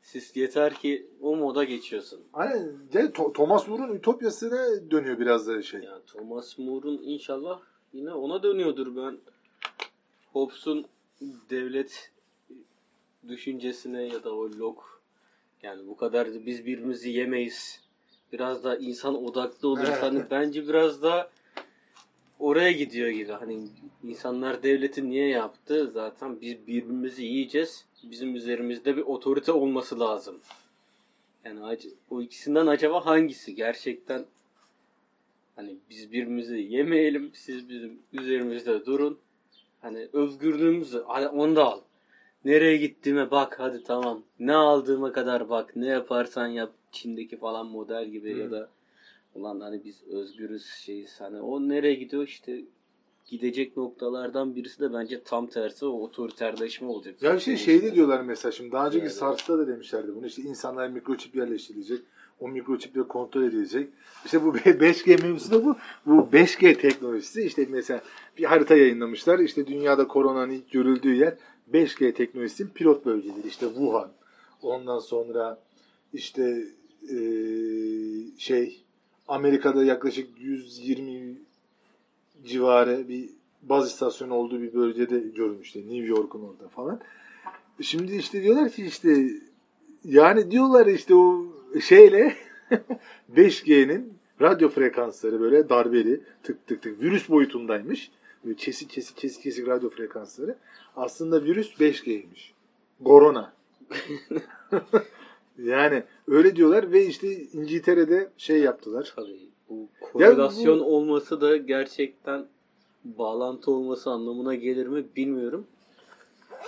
Siz 0.06 0.36
yeter 0.36 0.74
ki 0.74 1.06
o 1.20 1.36
moda 1.36 1.64
geçiyorsun. 1.64 2.20
Hani 2.32 2.62
yani 2.92 3.10
To- 3.10 3.32
Thomas 3.32 3.68
More'un 3.68 3.94
Ütopyası'na 3.94 4.90
dönüyor 4.90 5.18
biraz 5.18 5.48
da 5.48 5.62
şey. 5.62 5.80
Yani 5.80 6.02
Thomas 6.06 6.58
More'un 6.58 7.02
inşallah 7.02 7.60
yine 7.92 8.14
ona 8.14 8.42
dönüyordur 8.42 8.96
ben. 8.96 9.18
Hobbes'un 10.32 10.86
devlet 11.50 12.12
düşüncesine 13.28 14.02
ya 14.02 14.24
da 14.24 14.34
o 14.34 14.50
lok 14.50 15.02
yani 15.62 15.88
bu 15.88 15.96
kadar 15.96 16.34
da 16.34 16.46
biz 16.46 16.66
birbirimizi 16.66 17.10
yemeyiz. 17.10 17.80
Biraz 18.32 18.64
da 18.64 18.76
insan 18.76 19.24
odaklı. 19.24 19.74
Evet. 19.80 19.98
Hani 20.02 20.22
bence 20.30 20.68
biraz 20.68 21.02
da 21.02 21.30
oraya 22.38 22.72
gidiyor 22.72 23.08
gibi. 23.08 23.32
Hani 23.32 23.68
insanlar 24.04 24.62
devleti 24.62 25.10
niye 25.10 25.28
yaptı? 25.28 25.90
Zaten 25.94 26.40
biz 26.40 26.66
birbirimizi 26.66 27.24
yiyeceğiz. 27.24 27.84
Bizim 28.02 28.34
üzerimizde 28.36 28.96
bir 28.96 29.02
otorite 29.02 29.52
olması 29.52 30.00
lazım. 30.00 30.40
Yani 31.44 31.60
o 32.10 32.22
ikisinden 32.22 32.66
acaba 32.66 33.06
hangisi 33.06 33.54
gerçekten 33.54 34.24
hani 35.56 35.76
biz 35.90 36.12
birbirimizi 36.12 36.56
yemeyelim, 36.58 37.30
siz 37.34 37.68
bizim 37.68 37.98
üzerimizde 38.12 38.86
durun. 38.86 39.18
Hani 39.82 40.08
özgürlüğümüzü, 40.12 41.04
hadi 41.06 41.28
onu 41.28 41.56
da 41.56 41.64
al. 41.64 41.80
Nereye 42.44 42.76
gittiğime 42.76 43.30
bak 43.30 43.60
hadi 43.60 43.82
tamam. 43.84 44.22
Ne 44.40 44.54
aldığıma 44.54 45.12
kadar 45.12 45.48
bak. 45.48 45.76
Ne 45.76 45.86
yaparsan 45.86 46.46
yap. 46.46 46.72
Çin'deki 46.92 47.36
falan 47.36 47.66
model 47.66 48.08
gibi 48.08 48.32
Hmm. 48.32 48.40
ya 48.40 48.50
da 48.50 48.68
ulan 49.36 49.60
hani 49.60 49.84
biz 49.84 50.02
özgürüz 50.08 50.66
şeyiz. 50.66 51.20
Hani 51.20 51.40
o 51.40 51.68
nereye 51.68 51.94
gidiyor 51.94 52.22
işte 52.22 52.60
gidecek 53.26 53.76
noktalardan 53.76 54.56
birisi 54.56 54.80
de 54.80 54.92
bence 54.92 55.22
tam 55.22 55.46
tersi 55.46 55.86
o 55.86 55.88
otoriterleşme 55.88 56.88
olacak. 56.88 57.22
Ya 57.22 57.34
bir 57.34 57.40
şey 57.40 57.56
şeyde 57.56 57.94
diyorlar 57.94 58.20
mesela 58.20 58.52
şimdi 58.52 58.72
daha 58.72 58.86
önceki 58.86 59.02
Evet. 59.02 59.14
SARS'ta 59.14 59.58
da 59.58 59.68
demişlerdi 59.68 60.14
bunu 60.14 60.26
işte 60.26 60.42
insanlar 60.42 60.88
mikroçip 60.88 61.36
yerleştirilecek. 61.36 62.00
O 62.40 62.48
mikroçiple 62.48 63.02
kontrol 63.02 63.42
edilecek. 63.42 63.88
İşte 64.24 64.44
bu 64.44 64.56
5G 64.56 65.22
mevzusu 65.22 65.50
da 65.52 65.64
bu. 65.64 65.76
Bu 66.06 66.28
5G 66.32 66.74
teknolojisi 66.80 67.42
işte 67.42 67.66
mesela 67.70 68.00
bir 68.38 68.44
harita 68.44 68.76
yayınlamışlar. 68.76 69.38
İşte 69.38 69.66
dünyada 69.66 70.08
koronanın 70.08 70.50
ilk 70.52 70.70
görüldüğü 70.70 71.14
yer 71.14 71.34
5G 71.72 72.12
teknolojisinin 72.12 72.68
pilot 72.68 73.06
bölgeleri. 73.06 73.48
İşte 73.48 73.66
Wuhan. 73.66 74.12
Ondan 74.62 74.98
sonra 74.98 75.62
işte 76.12 76.64
eee, 77.10 77.18
şey 78.38 78.84
Amerika'da 79.28 79.84
yaklaşık 79.84 80.28
120 80.40 81.34
civarı 82.44 83.08
bir 83.08 83.30
baz 83.62 83.88
istasyonu 83.88 84.34
olduğu 84.34 84.62
bir 84.62 84.74
bölgede 84.74 85.18
görmüştü. 85.18 85.78
New 85.78 86.06
York'un 86.06 86.42
orada 86.42 86.68
falan. 86.68 87.00
Şimdi 87.80 88.16
işte 88.16 88.42
diyorlar 88.42 88.70
ki 88.70 88.86
işte 88.86 89.30
yani 90.04 90.50
diyorlar 90.50 90.86
işte 90.86 91.14
o 91.14 91.44
şeyle 91.80 92.34
5G'nin 93.36 94.14
radyo 94.40 94.68
frekansları 94.68 95.40
böyle 95.40 95.68
darbeli 95.68 96.20
tık 96.42 96.66
tık 96.66 96.82
tık 96.82 97.00
virüs 97.00 97.28
boyutundaymış. 97.28 98.10
Böyle 98.44 98.56
kesik 98.56 98.90
kesik 98.90 99.16
kesik 99.16 99.42
kesik 99.42 99.68
radyo 99.68 99.90
frekansları. 99.90 100.56
Aslında 100.96 101.44
virüs 101.44 101.80
5G'ymiş. 101.80 102.52
Korona. 103.04 103.52
yani 105.58 106.02
öyle 106.28 106.56
diyorlar 106.56 106.92
ve 106.92 107.06
işte 107.06 107.42
İngiltere'de 107.42 108.30
şey 108.38 108.58
yaptılar. 108.60 109.12
Tabii 109.16 109.40
bu 109.70 109.88
korelasyon 110.00 110.74
Ya 110.78 110.80
bu- 110.80 110.84
olması 110.84 111.40
da 111.40 111.56
gerçekten 111.56 112.46
bağlantı 113.04 113.70
olması 113.70 114.10
anlamına 114.10 114.54
gelir 114.54 114.86
mi 114.86 115.04
bilmiyorum. 115.16 115.66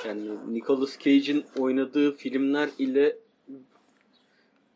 Yani 0.07 0.31
Nicolas 0.49 0.99
Cage'in 0.99 1.45
oynadığı 1.59 2.13
filmler 2.13 2.69
ile 2.79 3.17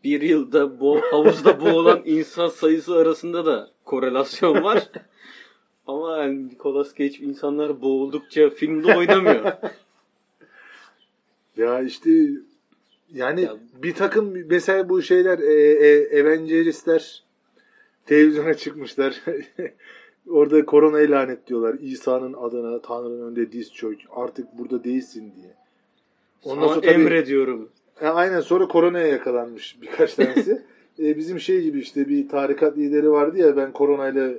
bir 0.04 0.21
yılda 0.23 0.81
bo 0.81 1.00
havuzda 1.00 1.61
boğulan 1.61 2.02
insan 2.07 2.49
sayısı 2.49 2.95
arasında 2.95 3.47
da 3.47 3.71
korelasyon 3.85 4.64
var. 4.64 4.90
Ama 5.87 6.16
yani 6.19 6.49
Nicolas 6.49 6.88
Cage 6.99 7.19
insanlar 7.19 7.83
boğuldukça 7.83 8.50
filmde 8.50 8.97
oynamıyor. 8.97 9.52
Ya 11.57 11.83
işte 11.83 12.11
yani 13.14 13.40
Ya- 13.42 13.57
bir 13.83 13.95
takım 13.95 14.35
mesela 14.50 14.88
bu 14.88 15.02
şeyler 15.02 15.38
e, 15.38 15.52
e, 15.87 16.23
Avengers'ler 16.23 17.25
televizyona 18.07 18.54
çıkmışlar. 18.54 19.23
Orada 20.31 20.64
koronayı 20.66 21.11
lanetliyorlar. 21.11 21.75
İsa'nın 21.81 22.33
adına 22.33 22.83
Tanrı'nın 22.83 23.26
önünde 23.26 23.52
diz 23.52 23.73
çök. 23.73 23.99
Artık 24.16 24.47
burada 24.59 24.85
değilsin 24.85 25.33
diye. 25.37 25.54
Ondan 26.45 26.61
Sana 26.66 26.75
sonra 26.75 26.81
tabii- 26.87 26.95
emrediyorum. 26.95 27.69
E, 28.00 28.07
aynen 28.09 28.40
sonra 28.40 28.69
koronaya 28.69 29.07
yakalanmış 29.07 29.78
birkaç 29.83 30.14
tanesi. 30.14 30.62
E, 30.99 31.16
bizim 31.16 31.40
şey 31.40 31.62
gibi 31.62 31.81
işte 31.81 32.09
bir 32.09 32.28
tarikat 32.28 32.78
lideri 32.78 33.11
vardı 33.11 33.38
ya 33.38 33.57
ben 33.57 33.73
koronayla 33.73 34.31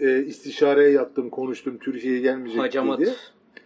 e, 0.00 0.24
istişareye 0.24 0.90
yattım, 0.90 1.30
konuştum, 1.30 1.78
Türkiye'ye 1.78 2.20
gelmeyecek 2.20 2.62
Hacamat 2.62 3.00
dedi. 3.00 3.10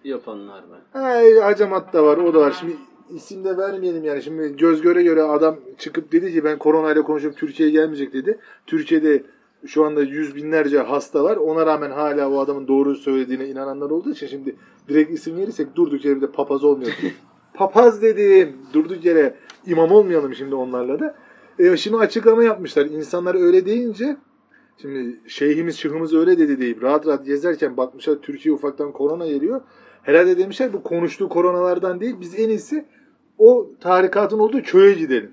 yapanlar 0.04 0.62
mı? 0.62 0.78
Ha, 0.92 1.20
hacamat 1.42 1.92
da 1.92 2.04
var, 2.04 2.16
o 2.16 2.34
da 2.34 2.40
var. 2.40 2.56
Şimdi 2.60 2.76
isim 3.10 3.44
de 3.44 3.56
vermeyelim 3.56 4.04
yani. 4.04 4.22
Şimdi 4.22 4.56
göz 4.56 4.82
göre 4.82 5.02
göre 5.02 5.22
adam 5.22 5.56
çıkıp 5.78 6.12
dedi 6.12 6.32
ki 6.32 6.44
ben 6.44 6.58
koronayla 6.58 7.02
konuşup 7.02 7.36
Türkiye'ye 7.36 7.72
gelmeyecek 7.72 8.12
dedi. 8.12 8.38
Türkiye'de 8.66 9.22
şu 9.66 9.84
anda 9.84 10.02
yüz 10.02 10.36
binlerce 10.36 10.78
hasta 10.78 11.24
var. 11.24 11.36
Ona 11.36 11.66
rağmen 11.66 11.90
hala 11.90 12.30
o 12.30 12.38
adamın 12.40 12.68
doğru 12.68 12.94
söylediğine 12.94 13.48
inananlar 13.48 13.90
olduğu 13.90 14.10
için 14.10 14.26
şimdi 14.26 14.56
direkt 14.88 15.12
isim 15.12 15.36
verirsek 15.36 15.76
durduk 15.76 16.04
yere 16.04 16.16
bir 16.16 16.20
de 16.20 16.30
papaz 16.30 16.64
olmuyor. 16.64 16.92
papaz 17.54 18.02
dedim. 18.02 18.56
Durduk 18.72 19.04
yere 19.04 19.34
imam 19.66 19.92
olmayalım 19.92 20.34
şimdi 20.34 20.54
onlarla 20.54 21.00
da. 21.00 21.16
E, 21.58 21.76
şimdi 21.76 21.96
açıklama 21.96 22.44
yapmışlar. 22.44 22.86
İnsanlar 22.86 23.34
öyle 23.34 23.66
deyince 23.66 24.16
şimdi 24.82 25.20
şeyhimiz 25.26 25.78
şıhımız 25.78 26.14
öyle 26.14 26.38
dedi 26.38 26.60
deyip 26.60 26.82
rahat 26.82 27.06
rahat 27.06 27.26
gezerken 27.26 27.76
bakmışlar 27.76 28.16
Türkiye 28.16 28.54
ufaktan 28.54 28.92
korona 28.92 29.26
geliyor. 29.26 29.60
Herhalde 30.02 30.38
demişler 30.38 30.72
bu 30.72 30.82
konuştuğu 30.82 31.28
koronalardan 31.28 32.00
değil 32.00 32.16
biz 32.20 32.38
en 32.38 32.48
iyisi 32.48 32.84
o 33.38 33.70
tarikatın 33.80 34.38
olduğu 34.38 34.62
köye 34.62 34.92
gidelim. 34.94 35.30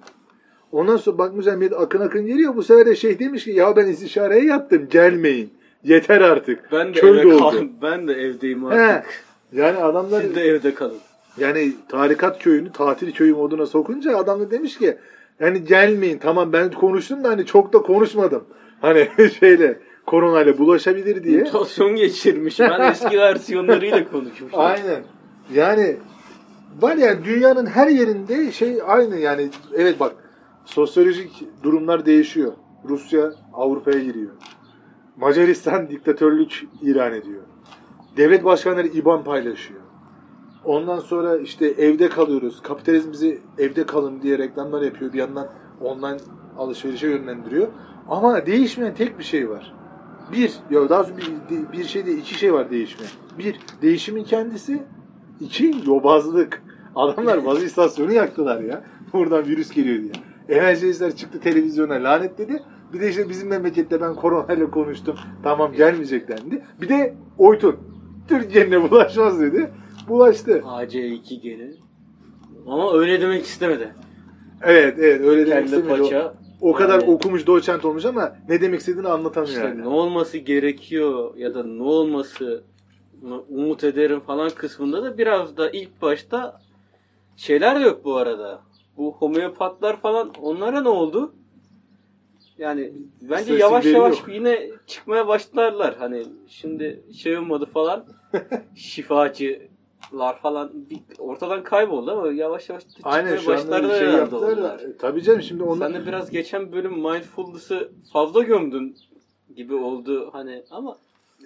Ondan 0.71 0.97
sonra 0.97 1.17
bakmışlar 1.17 1.55
millet 1.55 1.73
akın 1.73 1.99
akın 2.01 2.25
geliyor. 2.25 2.55
Bu 2.55 2.63
sefer 2.63 2.85
de 2.85 2.95
şeyh 2.95 3.19
demiş 3.19 3.43
ki 3.43 3.51
ya 3.51 3.75
ben 3.75 3.87
istişareye 3.87 4.45
yattım 4.45 4.87
gelmeyin. 4.89 5.53
Yeter 5.83 6.21
artık. 6.21 6.71
Ben 6.71 6.87
de 6.87 6.99
Köy 6.99 7.19
eve 7.21 7.37
kal 7.37 7.53
ben 7.81 8.07
de 8.07 8.13
evdeyim 8.13 8.63
He. 8.71 8.75
artık. 8.81 9.23
Yani 9.53 9.77
adamlar 9.77 10.21
Siz 10.21 10.35
de 10.35 10.41
evde 10.41 10.73
kalın. 10.73 10.97
yani 11.37 11.71
tarikat 11.89 12.43
köyünü 12.43 12.71
tatil 12.71 13.11
köyü 13.11 13.33
moduna 13.33 13.65
sokunca 13.65 14.17
adam 14.17 14.39
da 14.39 14.51
demiş 14.51 14.77
ki 14.77 14.97
yani 15.39 15.63
gelmeyin 15.63 16.17
tamam 16.17 16.53
ben 16.53 16.71
konuştum 16.71 17.23
da 17.23 17.29
hani 17.29 17.45
çok 17.45 17.73
da 17.73 17.81
konuşmadım. 17.81 18.43
Hani 18.81 19.07
şeyle 19.39 19.79
koronayla 20.09 20.57
bulaşabilir 20.57 21.23
diye. 21.23 21.43
Mutasyon 21.43 21.95
geçirmiş. 21.95 22.59
Ben 22.59 22.91
eski 22.91 23.17
versiyonlarıyla 23.17 24.11
konuşmuştum. 24.11 24.59
Aynen. 24.59 25.03
Yani 25.53 25.97
var 26.81 26.95
ya 26.95 27.23
dünyanın 27.23 27.65
her 27.65 27.87
yerinde 27.87 28.51
şey 28.51 28.79
aynı 28.87 29.17
yani 29.17 29.49
evet 29.75 29.99
bak 29.99 30.15
sosyolojik 30.65 31.43
durumlar 31.63 32.05
değişiyor. 32.05 32.53
Rusya 32.89 33.31
Avrupa'ya 33.53 33.99
giriyor. 33.99 34.31
Macaristan 35.17 35.89
diktatörlük 35.89 36.65
ilan 36.81 37.13
ediyor. 37.13 37.41
Devlet 38.17 38.43
başkanları 38.43 38.87
IBAN 38.87 39.23
paylaşıyor. 39.23 39.81
Ondan 40.65 40.99
sonra 40.99 41.37
işte 41.37 41.67
evde 41.67 42.09
kalıyoruz. 42.09 42.61
Kapitalizm 42.61 43.11
bizi 43.11 43.41
evde 43.57 43.85
kalın 43.85 44.21
diye 44.21 44.37
reklamlar 44.37 44.81
yapıyor. 44.81 45.13
Bir 45.13 45.19
yandan 45.19 45.47
online 45.81 46.17
alışverişe 46.57 47.07
yönlendiriyor. 47.07 47.67
Ama 48.09 48.45
değişmeyen 48.45 48.95
tek 48.95 49.19
bir 49.19 49.23
şey 49.23 49.49
var. 49.49 49.78
Bir, 50.31 50.53
ya 50.71 50.89
daha 50.89 51.07
bir, 51.17 51.31
bir 51.73 51.83
şey 51.83 52.05
değil, 52.05 52.17
iki 52.17 52.33
şey 52.33 52.53
var 52.53 52.71
değişmeyen. 52.71 53.11
Bir, 53.39 53.59
değişimin 53.81 54.23
kendisi. 54.23 54.83
İki, 55.39 55.75
yobazlık. 55.85 56.63
Adamlar 56.95 57.45
bazı 57.45 57.65
istasyonu 57.65 58.13
yaktılar 58.13 58.61
ya. 58.61 58.83
Buradan 59.13 59.45
virüs 59.45 59.71
geliyor 59.71 60.03
diye. 60.03 60.11
Evangelistler 60.49 61.15
çıktı 61.15 61.39
televizyona 61.39 61.93
lanetledi. 61.93 62.63
Bir 62.93 62.99
de 62.99 63.09
işte 63.09 63.29
bizim 63.29 63.49
memlekette 63.49 64.01
ben 64.01 64.15
koronayla 64.15 64.71
konuştum. 64.71 65.15
Tamam 65.43 65.73
gelmeyecek 65.73 66.27
dendi. 66.27 66.63
Bir 66.81 66.89
de 66.89 67.15
Oytun. 67.37 67.75
Türkiye'ne 68.27 68.91
bulaşmaz 68.91 69.41
dedi. 69.41 69.71
Bulaştı. 70.07 70.51
AC2 70.51 71.41
geri. 71.41 71.75
Ama 72.67 72.93
öyle 72.93 73.21
demek 73.21 73.45
istemedi. 73.45 73.93
Evet 74.61 74.95
evet 74.99 75.21
öyle 75.21 75.45
demek 75.47 75.67
Kelle 75.67 75.77
istemedi. 75.77 76.01
Paça. 76.01 76.33
O 76.61 76.73
kadar 76.73 76.99
Yani- 77.01 77.11
okumuş 77.11 77.47
doçent 77.47 77.85
olmuş 77.85 78.05
ama 78.05 78.35
ne 78.49 78.61
demek 78.61 78.79
istediğini 78.79 79.07
anlatamıyor 79.07 79.53
İşte 79.55 79.67
yani. 79.67 79.81
ne 79.81 79.87
olması 79.87 80.37
gerekiyor 80.37 81.37
ya 81.37 81.53
da 81.55 81.63
ne 81.63 81.83
olması 81.83 82.63
umut 83.49 83.83
ederim 83.83 84.19
falan 84.19 84.49
kısmında 84.49 85.03
da 85.03 85.17
biraz 85.17 85.57
da 85.57 85.69
ilk 85.69 86.01
başta 86.01 86.61
şeyler 87.37 87.79
de 87.79 87.83
yok 87.83 88.05
bu 88.05 88.15
arada. 88.17 88.61
Bu 88.97 89.11
homeopatlar 89.19 90.01
falan 90.01 90.33
onlara 90.41 90.81
ne 90.81 90.89
oldu? 90.89 91.33
Yani 92.57 92.93
bence 93.21 93.43
Sesin 93.43 93.59
yavaş 93.59 93.85
yavaş 93.85 94.19
yok. 94.19 94.29
yine 94.33 94.69
çıkmaya 94.87 95.27
başlarlar. 95.27 95.95
Hani 95.99 96.23
şimdi 96.47 97.03
şey 97.17 97.37
olmadı 97.37 97.65
falan 97.73 98.05
şifacılar 100.09 100.39
falan 100.39 100.71
bir 100.89 100.99
ortadan 101.19 101.63
kayboldu 101.63 102.11
ama 102.11 102.31
yavaş 102.31 102.69
yavaş 102.69 102.83
Aynen 103.03 103.37
şu 103.37 103.53
anda 103.53 103.99
şey 103.99 104.07
yaptılar 104.07 104.63
da. 104.63 104.81
e, 104.81 104.97
Tabii 104.97 105.23
canım 105.23 105.41
şimdi 105.41 105.63
onlar... 105.63 105.91
Sen 105.91 106.01
de 106.01 106.07
biraz 106.07 106.31
geçen 106.31 106.71
bölüm 106.71 106.93
mindfulness'ı 106.93 107.91
fazla 108.13 108.43
gömdün 108.43 108.95
gibi 109.55 109.75
oldu 109.75 110.29
hani 110.33 110.63
ama 110.71 110.97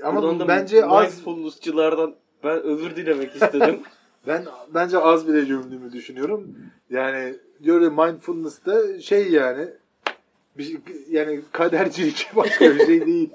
ama 0.04 0.40
da 0.40 0.48
bence 0.48 0.86
az 0.86 1.14
mindfulness'çılardan 1.18 2.16
ben 2.44 2.62
özür 2.62 2.96
dilemek 2.96 3.34
istedim. 3.34 3.80
Ben 4.28 4.46
bence 4.74 4.98
az 4.98 5.28
bile 5.28 5.46
gömdüğümü 5.46 5.92
düşünüyorum. 5.92 6.56
Yani 6.90 7.36
ya 7.62 7.74
mindfulness 7.76 8.66
da 8.66 9.02
şey 9.02 9.32
yani 9.32 9.68
bir, 10.58 10.64
şey- 10.64 10.78
yani 11.10 11.42
kadercilik 11.52 12.28
başka 12.36 12.76
bir 12.76 12.86
şey 12.86 13.06
değil. 13.06 13.30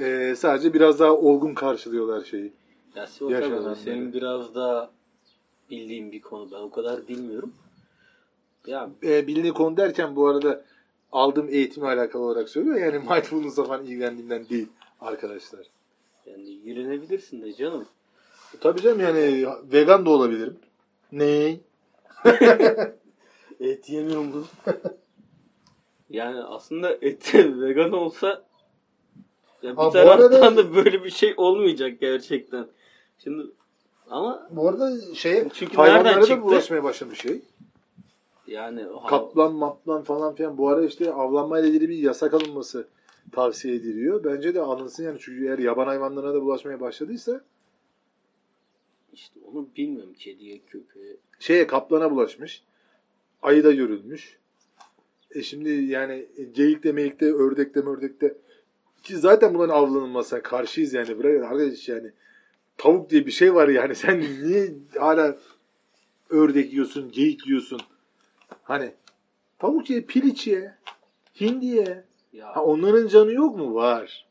Ee, 0.00 0.34
sadece 0.38 0.74
biraz 0.74 1.00
daha 1.00 1.12
olgun 1.12 1.54
karşılıyorlar 1.54 2.24
şeyi. 2.24 2.52
Ya 2.96 3.06
Sivas 3.06 3.66
abi, 3.66 3.76
senin 3.76 4.12
biraz 4.12 4.54
daha 4.54 4.90
bildiğin 5.70 6.12
bir 6.12 6.20
konu 6.20 6.50
ben 6.50 6.56
o 6.56 6.70
kadar 6.70 7.08
bilmiyorum. 7.08 7.54
Ya 8.66 8.90
Ee, 9.02 9.26
bildiği 9.26 9.52
konu 9.52 9.76
derken 9.76 10.16
bu 10.16 10.28
arada 10.28 10.64
aldığım 11.12 11.48
eğitimle 11.48 11.86
alakalı 11.86 12.22
olarak 12.22 12.48
söylüyor. 12.48 12.76
Yani 12.76 12.98
mindfulness'la 13.10 13.64
falan 13.64 13.84
ilgilendiğimden 13.84 14.48
değil 14.48 14.68
arkadaşlar. 15.00 15.60
yani 16.26 16.50
yürünebilirsin 16.50 17.42
de 17.42 17.52
canım. 17.52 17.86
Tabii 18.60 18.82
canım 18.82 19.00
yani 19.00 19.46
vegan 19.72 20.06
da 20.06 20.10
olabilirim. 20.10 20.58
Ne? 21.12 21.60
Et 23.60 23.90
yemiyor 23.90 24.20
musun? 24.22 24.48
yani 26.10 26.42
aslında 26.42 26.92
et 27.00 27.34
vegan 27.34 27.92
olsa 27.92 28.44
ya 29.62 29.72
bir 29.72 29.76
bu 29.76 29.90
taraftan 29.90 30.40
arada- 30.40 30.56
da 30.56 30.74
böyle 30.74 31.04
bir 31.04 31.10
şey 31.10 31.34
olmayacak 31.36 32.00
gerçekten. 32.00 32.66
Şimdi 33.24 33.46
ama 34.10 34.48
Bu 34.50 34.68
arada 34.68 35.14
şeye 35.14 35.48
Çünkü 35.54 35.76
hayvanlara 35.76 36.28
da 36.28 36.42
bulaşmaya 36.42 36.84
başlamış 36.84 37.20
şey. 37.20 37.42
yani 38.46 38.84
Kaplan 39.08 39.54
maplan 39.54 40.02
falan 40.02 40.34
filan 40.34 40.58
bu 40.58 40.68
ara 40.68 40.84
işte 40.84 41.12
avlanmayla 41.12 41.68
ilgili 41.68 41.88
bir 41.88 41.96
yasak 41.96 42.34
alınması 42.34 42.88
tavsiye 43.32 43.74
ediliyor. 43.74 44.24
Bence 44.24 44.54
de 44.54 44.60
alınsın 44.60 45.04
yani 45.04 45.18
çünkü 45.20 45.46
eğer 45.46 45.58
yaban 45.58 45.86
hayvanlarına 45.86 46.34
da 46.34 46.42
bulaşmaya 46.42 46.80
başladıysa 46.80 47.40
işte 49.12 49.40
onu 49.52 49.68
bilmiyorum 49.76 50.12
kediye 50.18 50.58
köpeğe. 50.58 51.16
şeye 51.38 51.66
kaplana 51.66 52.10
bulaşmış. 52.10 52.62
Ayı 53.42 53.64
da 53.64 53.72
görülmüş. 53.72 54.38
E 55.30 55.42
şimdi 55.42 55.68
yani 55.70 56.26
geyikte 56.54 56.92
meyikte 56.92 57.34
ördekte 57.34 57.80
mördekte 57.80 58.34
ki 59.02 59.16
zaten 59.16 59.54
bunların 59.54 59.74
avlanılmasına 59.74 60.42
karşıyız 60.42 60.94
yani. 60.94 61.18
Bırak 61.18 61.44
arkadaş 61.44 61.88
yani 61.88 62.12
tavuk 62.80 63.10
diye 63.10 63.26
bir 63.26 63.30
şey 63.30 63.54
var 63.54 63.68
yani 63.68 63.94
sen 63.94 64.20
niye 64.20 64.74
hala 64.98 65.36
ördek 66.30 66.72
yiyorsun, 66.72 67.10
geyik 67.12 67.46
yiyorsun? 67.46 67.80
Hani 68.62 68.92
tavuk 69.58 69.90
ye, 69.90 70.02
piliç 70.02 70.46
ye, 70.46 70.74
hindi 71.40 71.66
ye. 71.66 72.04
Ya 72.32 72.56
Ha, 72.56 72.64
onların 72.64 73.08
canı 73.08 73.32
yok 73.32 73.56
mu? 73.56 73.74
Var. 73.74 74.26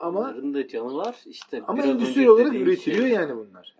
Ama 0.00 0.20
onların 0.20 0.54
da 0.54 0.68
canı 0.68 0.94
var 0.94 1.16
işte. 1.26 1.62
ama 1.66 1.82
endüstri 1.82 2.30
olarak 2.30 2.54
üretiliyor 2.54 3.02
şey. 3.02 3.12
yani 3.12 3.36
bunlar. 3.36 3.76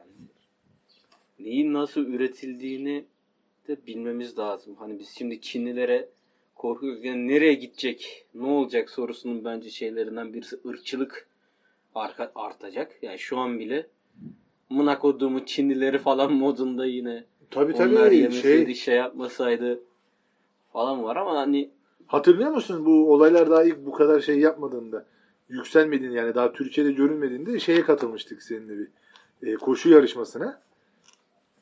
Neyin 1.38 1.72
nasıl 1.72 2.00
üretildiğini 2.00 3.04
de 3.68 3.86
bilmemiz 3.86 4.38
lazım. 4.38 4.76
Hani 4.78 4.98
biz 4.98 5.08
şimdi 5.08 5.40
Çinlilere 5.40 6.08
korkuyoruz. 6.54 7.04
Yani 7.04 7.28
nereye 7.28 7.54
gidecek, 7.54 8.26
ne 8.34 8.46
olacak 8.46 8.90
sorusunun 8.90 9.44
bence 9.44 9.70
şeylerinden 9.70 10.34
birisi 10.34 10.60
ırkçılık 10.66 11.27
arka, 12.00 12.32
artacak. 12.34 13.02
Yani 13.02 13.18
şu 13.18 13.38
an 13.38 13.58
bile 13.58 13.86
mına 14.70 14.98
koduğumu 14.98 15.46
Çinlileri 15.46 15.98
falan 15.98 16.32
modunda 16.32 16.86
yine 16.86 17.24
Tabii 17.50 17.74
onlar 17.74 18.04
tabii 18.04 18.16
yemeseydi 18.16 18.74
şey 18.74 18.84
şey 18.84 18.96
yapmasaydı 18.96 19.80
falan 20.72 21.04
var 21.04 21.16
ama 21.16 21.36
hani 21.36 21.70
hatırlıyor 22.06 22.50
musun 22.50 22.86
bu 22.86 23.12
olaylar 23.12 23.50
daha 23.50 23.64
ilk 23.64 23.86
bu 23.86 23.92
kadar 23.92 24.20
şey 24.20 24.38
yapmadığında 24.38 25.06
yükselmediğinde 25.48 26.16
yani 26.16 26.34
daha 26.34 26.52
Türkiye'de 26.52 26.92
görülmediğinde 26.92 27.60
şeye 27.60 27.82
katılmıştık 27.82 28.42
seninle 28.42 28.78
bir 28.78 28.88
e, 29.42 29.54
koşu 29.54 29.90
yarışmasına. 29.90 30.60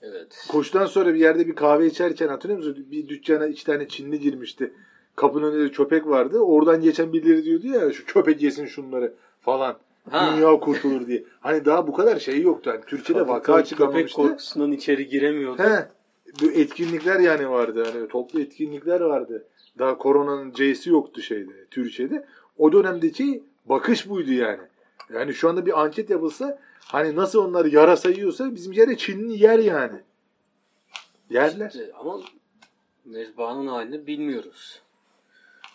evet. 0.03 0.47
Koşudan 0.49 0.87
sonra 0.87 1.15
bir 1.15 1.21
yerde 1.21 1.47
bir 1.47 1.55
kahve 1.55 1.87
içerken 1.87 2.29
hatırlıyor 2.29 2.59
musun? 2.59 2.87
Bir 2.91 3.09
dükkana 3.09 3.47
iki 3.47 3.65
tane 3.65 3.89
Çinli 3.89 4.21
girmişti. 4.21 4.73
Kapının 5.17 5.53
önünde 5.53 5.65
de 5.65 5.71
köpek 5.73 6.07
vardı. 6.07 6.39
Oradan 6.39 6.81
geçen 6.81 7.13
birileri 7.13 7.45
diyordu 7.45 7.67
ya 7.67 7.93
şu 7.93 8.07
köpek 8.07 8.43
yesin 8.43 8.67
şunları 8.67 9.15
falan. 9.41 9.79
Ha. 10.11 10.33
Dünya 10.37 10.61
kurtulur 10.61 11.07
diye. 11.07 11.25
Hani 11.41 11.65
daha 11.65 11.87
bu 11.87 11.93
kadar 11.93 12.19
şey 12.19 12.41
yoktu. 12.43 12.71
Hani 12.71 12.85
Türkiye'de 12.87 13.29
vaka 13.29 13.41
Köpek 13.53 13.61
açıklamamıştı. 13.65 14.17
korkusundan 14.17 14.73
içeri 14.73 15.09
giremiyordu. 15.09 15.63
He. 15.63 15.89
Bu 16.43 16.51
etkinlikler 16.51 17.21
yani 17.21 17.51
vardı. 17.51 17.85
Hani 17.93 18.09
toplu 18.09 18.41
etkinlikler 18.41 19.01
vardı. 19.01 19.47
Daha 19.79 19.99
koronanın 19.99 20.53
C'si 20.53 20.91
yoktu 20.91 21.23
şeyde, 21.23 21.67
Türkiye'de. 21.71 22.27
O 22.59 22.73
dönemdeki 22.73 23.45
bakış 23.65 24.09
buydu 24.09 24.33
yani. 24.33 24.63
Yani 25.15 25.35
şu 25.35 25.49
anda 25.49 25.67
bir 25.67 25.81
anket 25.83 26.11
yapılsa 26.11 26.59
hani 26.81 27.17
nasıl 27.17 27.39
onlar 27.45 27.65
yarasa 27.65 28.11
yiyorsa 28.11 28.55
bizim 28.55 28.73
yere 28.73 28.97
Çinli 28.97 29.43
yer 29.43 29.59
yani. 29.59 30.01
Yerler. 31.31 31.69
İşte 31.69 31.93
ama 32.01 32.21
mezbahanın 33.05 33.67
halini 33.67 34.07
bilmiyoruz. 34.07 34.83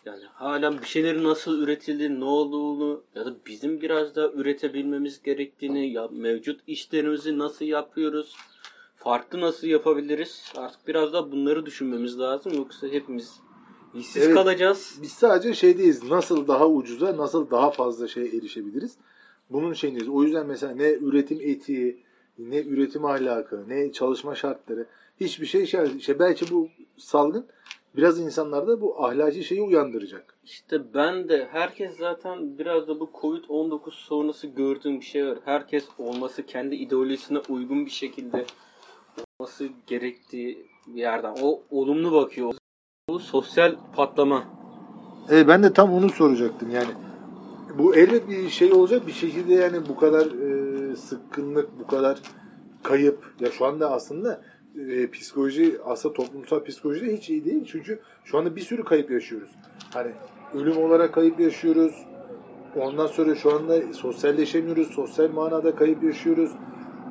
Yani 0.05 0.23
halen 0.33 0.81
bir 0.81 0.85
şeylerin 0.85 1.23
nasıl 1.23 1.61
üretildiğini, 1.61 2.19
ne 2.19 2.25
olduğunu 2.25 3.03
ya 3.15 3.25
da 3.25 3.35
bizim 3.45 3.81
biraz 3.81 4.15
da 4.15 4.31
üretebilmemiz 4.31 5.21
gerektiğini, 5.23 5.91
ya, 5.91 6.07
mevcut 6.11 6.59
işlerimizi 6.67 7.37
nasıl 7.37 7.65
yapıyoruz, 7.65 8.35
farklı 8.95 9.41
nasıl 9.41 9.67
yapabiliriz? 9.67 10.53
Artık 10.55 10.87
biraz 10.87 11.13
da 11.13 11.31
bunları 11.31 11.65
düşünmemiz 11.65 12.19
lazım. 12.19 12.53
Yoksa 12.53 12.87
hepimiz 12.87 13.39
işsiz 13.95 14.23
Evet. 14.23 14.35
kalacağız. 14.35 14.99
Biz 15.01 15.11
sadece 15.11 15.53
şeydeyiz. 15.53 16.03
Nasıl 16.03 16.47
daha 16.47 16.69
ucuza, 16.69 17.17
nasıl 17.17 17.49
daha 17.51 17.71
fazla 17.71 18.07
şeye 18.07 18.27
erişebiliriz? 18.27 18.97
Bunun 19.49 19.73
şeyindeyiz. 19.73 20.09
O 20.09 20.23
yüzden 20.23 20.47
mesela 20.47 20.75
ne 20.75 20.89
üretim 20.89 21.37
etiği, 21.41 22.03
ne 22.39 22.59
üretim 22.59 23.05
ahlakı, 23.05 23.69
ne 23.69 23.91
çalışma 23.91 24.35
şartları 24.35 24.85
hiçbir 25.19 25.45
şey 25.45 25.65
şey 25.65 25.97
işte 25.97 26.19
belki 26.19 26.51
bu 26.51 26.67
salgın 26.97 27.45
biraz 27.95 28.19
insanlarda 28.19 28.81
bu 28.81 29.05
ahlaki 29.05 29.43
şeyi 29.43 29.61
uyandıracak. 29.61 30.35
İşte 30.43 30.93
ben 30.93 31.29
de 31.29 31.47
herkes 31.51 31.97
zaten 31.97 32.57
biraz 32.57 32.87
da 32.87 32.99
bu 32.99 33.09
Covid-19 33.21 33.91
sonrası 33.91 34.47
gördüğüm 34.47 34.99
bir 34.99 35.05
şey 35.05 35.27
var. 35.27 35.37
Herkes 35.45 35.85
olması 35.97 36.45
kendi 36.45 36.75
ideolojisine 36.75 37.39
uygun 37.49 37.85
bir 37.85 37.91
şekilde 37.91 38.45
olması 39.39 39.69
gerektiği 39.87 40.65
bir 40.87 40.99
yerden. 40.99 41.35
O 41.41 41.61
olumlu 41.71 42.11
bakıyor. 42.11 42.53
Bu 43.09 43.19
sosyal 43.19 43.75
patlama. 43.95 44.43
Evet 45.29 45.47
ben 45.47 45.63
de 45.63 45.73
tam 45.73 45.93
onu 45.93 46.09
soracaktım 46.09 46.71
yani. 46.71 46.91
Bu 47.77 47.95
elbet 47.95 48.29
bir 48.29 48.49
şey 48.49 48.73
olacak 48.73 49.07
bir 49.07 49.11
şekilde 49.11 49.53
yani 49.53 49.87
bu 49.89 49.95
kadar 49.95 50.25
e, 50.25 50.95
sıkkınlık, 50.95 51.79
bu 51.79 51.87
kadar 51.87 52.19
kayıp. 52.83 53.33
Ya 53.39 53.51
şu 53.51 53.65
anda 53.65 53.91
aslında 53.91 54.41
e, 54.79 55.11
psikoloji, 55.11 55.77
aslında 55.85 56.13
toplumsal 56.13 56.63
psikoloji 56.63 57.05
de 57.05 57.17
hiç 57.17 57.29
iyi 57.29 57.45
değil. 57.45 57.65
Çünkü 57.65 57.99
şu 58.23 58.37
anda 58.37 58.55
bir 58.55 58.61
sürü 58.61 58.83
kayıp 58.83 59.11
yaşıyoruz. 59.11 59.49
Hani 59.93 60.11
ölüm 60.53 60.77
olarak 60.77 61.13
kayıp 61.13 61.39
yaşıyoruz. 61.39 62.05
Ondan 62.75 63.07
sonra 63.07 63.35
şu 63.35 63.55
anda 63.55 63.93
sosyalleşemiyoruz. 63.93 64.87
Sosyal 64.87 65.31
manada 65.31 65.75
kayıp 65.75 66.03
yaşıyoruz. 66.03 66.51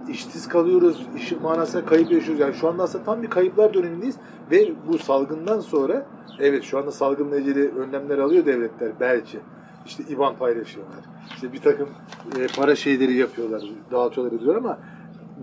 İşsiz 0.08 0.48
kalıyoruz. 0.48 1.06
İş 1.16 1.32
manasında 1.32 1.84
kayıp 1.84 2.12
yaşıyoruz. 2.12 2.40
Yani 2.40 2.54
şu 2.54 2.68
anda 2.68 2.82
aslında 2.82 3.04
tam 3.04 3.22
bir 3.22 3.30
kayıplar 3.30 3.74
dönemindeyiz. 3.74 4.16
Ve 4.50 4.72
bu 4.88 4.98
salgından 4.98 5.60
sonra 5.60 6.06
evet 6.38 6.62
şu 6.62 6.78
anda 6.78 6.90
salgınla 6.90 7.38
ilgili 7.38 7.68
önlemler 7.68 8.18
alıyor 8.18 8.46
devletler 8.46 8.92
belki. 9.00 9.38
İşte 9.86 10.02
IBAN 10.08 10.36
paylaşıyorlar. 10.36 11.04
İşte 11.34 11.52
bir 11.52 11.60
takım 11.60 11.88
e, 12.38 12.46
para 12.56 12.76
şeyleri 12.76 13.14
yapıyorlar, 13.14 13.62
dağıtıyorlar 13.90 14.36
ediyorlar 14.36 14.58
ama 14.58 14.78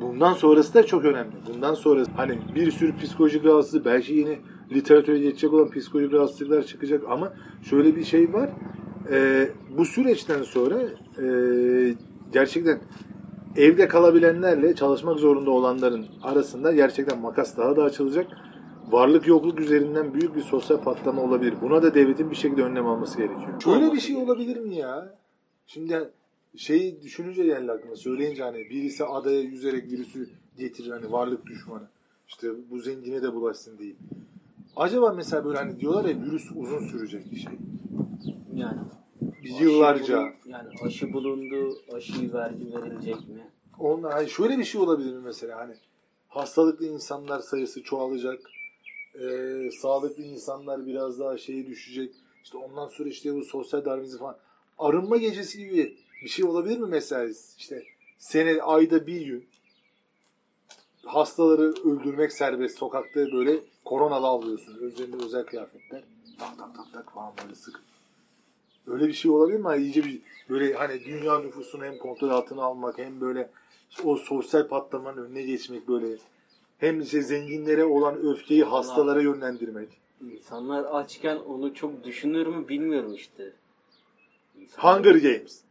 bundan 0.02 0.34
sonrası 0.34 0.74
da 0.74 0.86
çok 0.86 1.06
önemli. 1.06 1.36
Bundan 1.54 1.74
sonra 1.74 2.04
hani 2.18 2.40
bir 2.56 2.72
sürü 2.72 2.98
psikolojik 2.98 3.46
rahatsızlık, 3.46 3.86
belki 3.86 4.14
yeni 4.14 4.40
literatüre 4.72 5.20
geçecek 5.20 5.54
olan 5.54 5.72
psikolojik 5.72 6.14
rahatsızlıklar 6.14 6.64
çıkacak 6.64 7.04
ama 7.10 7.34
şöyle 7.64 7.96
bir 7.96 8.04
şey 8.04 8.34
var. 8.34 8.50
E, 9.12 9.50
bu 9.78 9.86
süreçten 9.86 10.44
sonra 10.44 10.82
e, 11.22 11.28
gerçekten 12.34 12.80
evde 13.56 13.88
kalabilenlerle 13.88 14.76
çalışmak 14.76 15.20
zorunda 15.20 15.52
olanların 15.52 16.06
arasında 16.24 16.72
gerçekten 16.72 17.20
makas 17.20 17.58
daha 17.58 17.76
da 17.76 17.84
açılacak. 17.84 18.28
Varlık 18.92 19.28
yokluk 19.28 19.60
üzerinden 19.60 20.14
büyük 20.14 20.36
bir 20.36 20.42
sosyal 20.42 20.78
patlama 20.78 21.22
olabilir. 21.22 21.54
Buna 21.62 21.84
da 21.84 21.94
devletin 21.94 22.32
bir 22.32 22.36
şekilde 22.36 22.64
önlem 22.64 22.88
alması 22.88 23.18
gerekiyor. 23.18 23.62
Şöyle 23.64 23.94
bir 23.94 24.00
şey 24.00 24.16
olabilir 24.16 24.58
mi 24.58 24.76
ya? 24.76 25.18
Şimdi 25.68 26.12
şeyi 26.58 27.02
düşününce 27.02 27.46
geldi 27.46 27.72
aklıma. 27.72 27.96
Söyleyince 27.96 28.43
hani 28.43 28.70
birisi 28.70 29.06
adaya 29.06 29.41
yüzerek 29.41 29.91
virüsü 29.91 30.30
getirir 30.58 30.89
hani 30.91 31.12
varlık 31.12 31.46
düşmanı. 31.46 31.88
İşte 32.28 32.48
bu 32.72 32.80
zengine 32.80 33.22
de 33.22 33.34
bulaşsın 33.34 33.78
değil. 33.78 33.96
Acaba 34.76 35.13
mesela 35.13 35.46
böyle 35.46 35.58
hani 35.58 35.80
diyorlar 35.80 36.06
ya 36.06 36.22
virüs 36.22 36.52
uzun 36.56 36.88
sürecek 36.88 37.32
bir 37.32 37.38
şey. 37.39 37.54
Yani 38.56 38.78
Yıllarca. 39.60 40.17
Aşı 40.20 40.24
bulun- 40.24 40.52
yani 40.52 40.70
aşı 40.84 41.13
bulundu, 41.13 41.78
aşı 41.93 42.34
vergi 42.34 42.74
verilecek 42.76 43.15
mi? 43.15 43.48
Onlar 43.80 44.13
hani 44.13 44.30
şöyle 44.30 44.58
bir 44.58 44.63
şey 44.63 44.82
olabilir 44.82 45.13
mi 45.13 45.22
mesela 45.24 45.58
hani 45.60 45.74
hastalıklı 46.28 46.86
insanlar 46.86 47.39
sayısı 47.39 47.84
çoğalacak. 47.84 48.39
Ee, 49.22 49.70
sağlıklı 49.82 50.24
insanlar 50.24 50.86
biraz 50.86 51.20
daha 51.20 51.38
şeye 51.38 51.67
düşecek. 51.67 52.13
İşte 52.43 52.58
ondan 52.58 52.88
sonra 52.88 53.10
işte 53.10 53.36
bu 53.36 53.43
sosyal 53.43 53.86
darwinizm 53.86 54.20
falan. 54.20 54.38
Arınma 54.80 55.17
gecesi 55.17 55.58
gibi 55.58 55.98
bir 56.23 56.30
şey 56.30 56.45
olabilir 56.45 56.77
mi 56.77 56.88
mesela? 56.89 57.34
İşte 57.58 57.84
sene 58.17 58.62
ayda 58.62 59.08
bir 59.08 59.21
gün 59.21 59.45
hastaları 61.06 61.62
öldürmek 61.63 62.32
serbest. 62.34 62.77
Sokakta 62.77 63.32
böyle 63.32 63.60
koronalı 63.86 64.27
avlıyorsun. 64.27 64.77
Üzerinde 64.82 65.25
özel 65.25 65.45
kıyafetler. 65.45 66.03
Tak 66.39 66.58
tak 66.58 66.75
tak 66.75 66.93
tak 66.93 67.13
falan 67.13 67.34
böyle 67.43 67.56
sık. 67.56 67.80
Öyle 68.88 69.08
bir 69.08 69.13
şey 69.13 69.32
olabilir 69.32 69.58
mi? 69.58 69.63
Hani 69.63 69.84
iyice 69.84 70.03
bir 70.06 70.21
böyle 70.49 70.73
hani 70.73 71.06
dünya 71.06 71.39
nüfusunu 71.39 71.84
hem 71.86 71.97
kontrol 71.97 72.30
altına 72.30 72.63
almak 72.63 72.97
hem 72.97 73.21
böyle 73.21 73.49
o 74.03 74.15
sosyal 74.17 74.67
patlamanın 74.67 75.25
önüne 75.25 75.41
geçmek 75.41 75.88
böyle 75.88 76.17
hem 76.77 77.01
işte 77.01 77.21
zenginlere 77.21 77.86
olan 77.86 78.15
öfkeyi 78.17 78.63
hastalara 78.63 79.21
yönlendirmek. 79.21 79.89
İnsanlar 80.32 80.84
açken 80.84 81.36
onu 81.36 81.73
çok 81.73 82.03
düşünür 82.03 82.47
mü 82.47 82.67
bilmiyorum 82.67 83.13
işte. 83.13 83.53
İnsanlar- 84.62 84.97
Hunger 84.97 85.15
Games. 85.15 85.62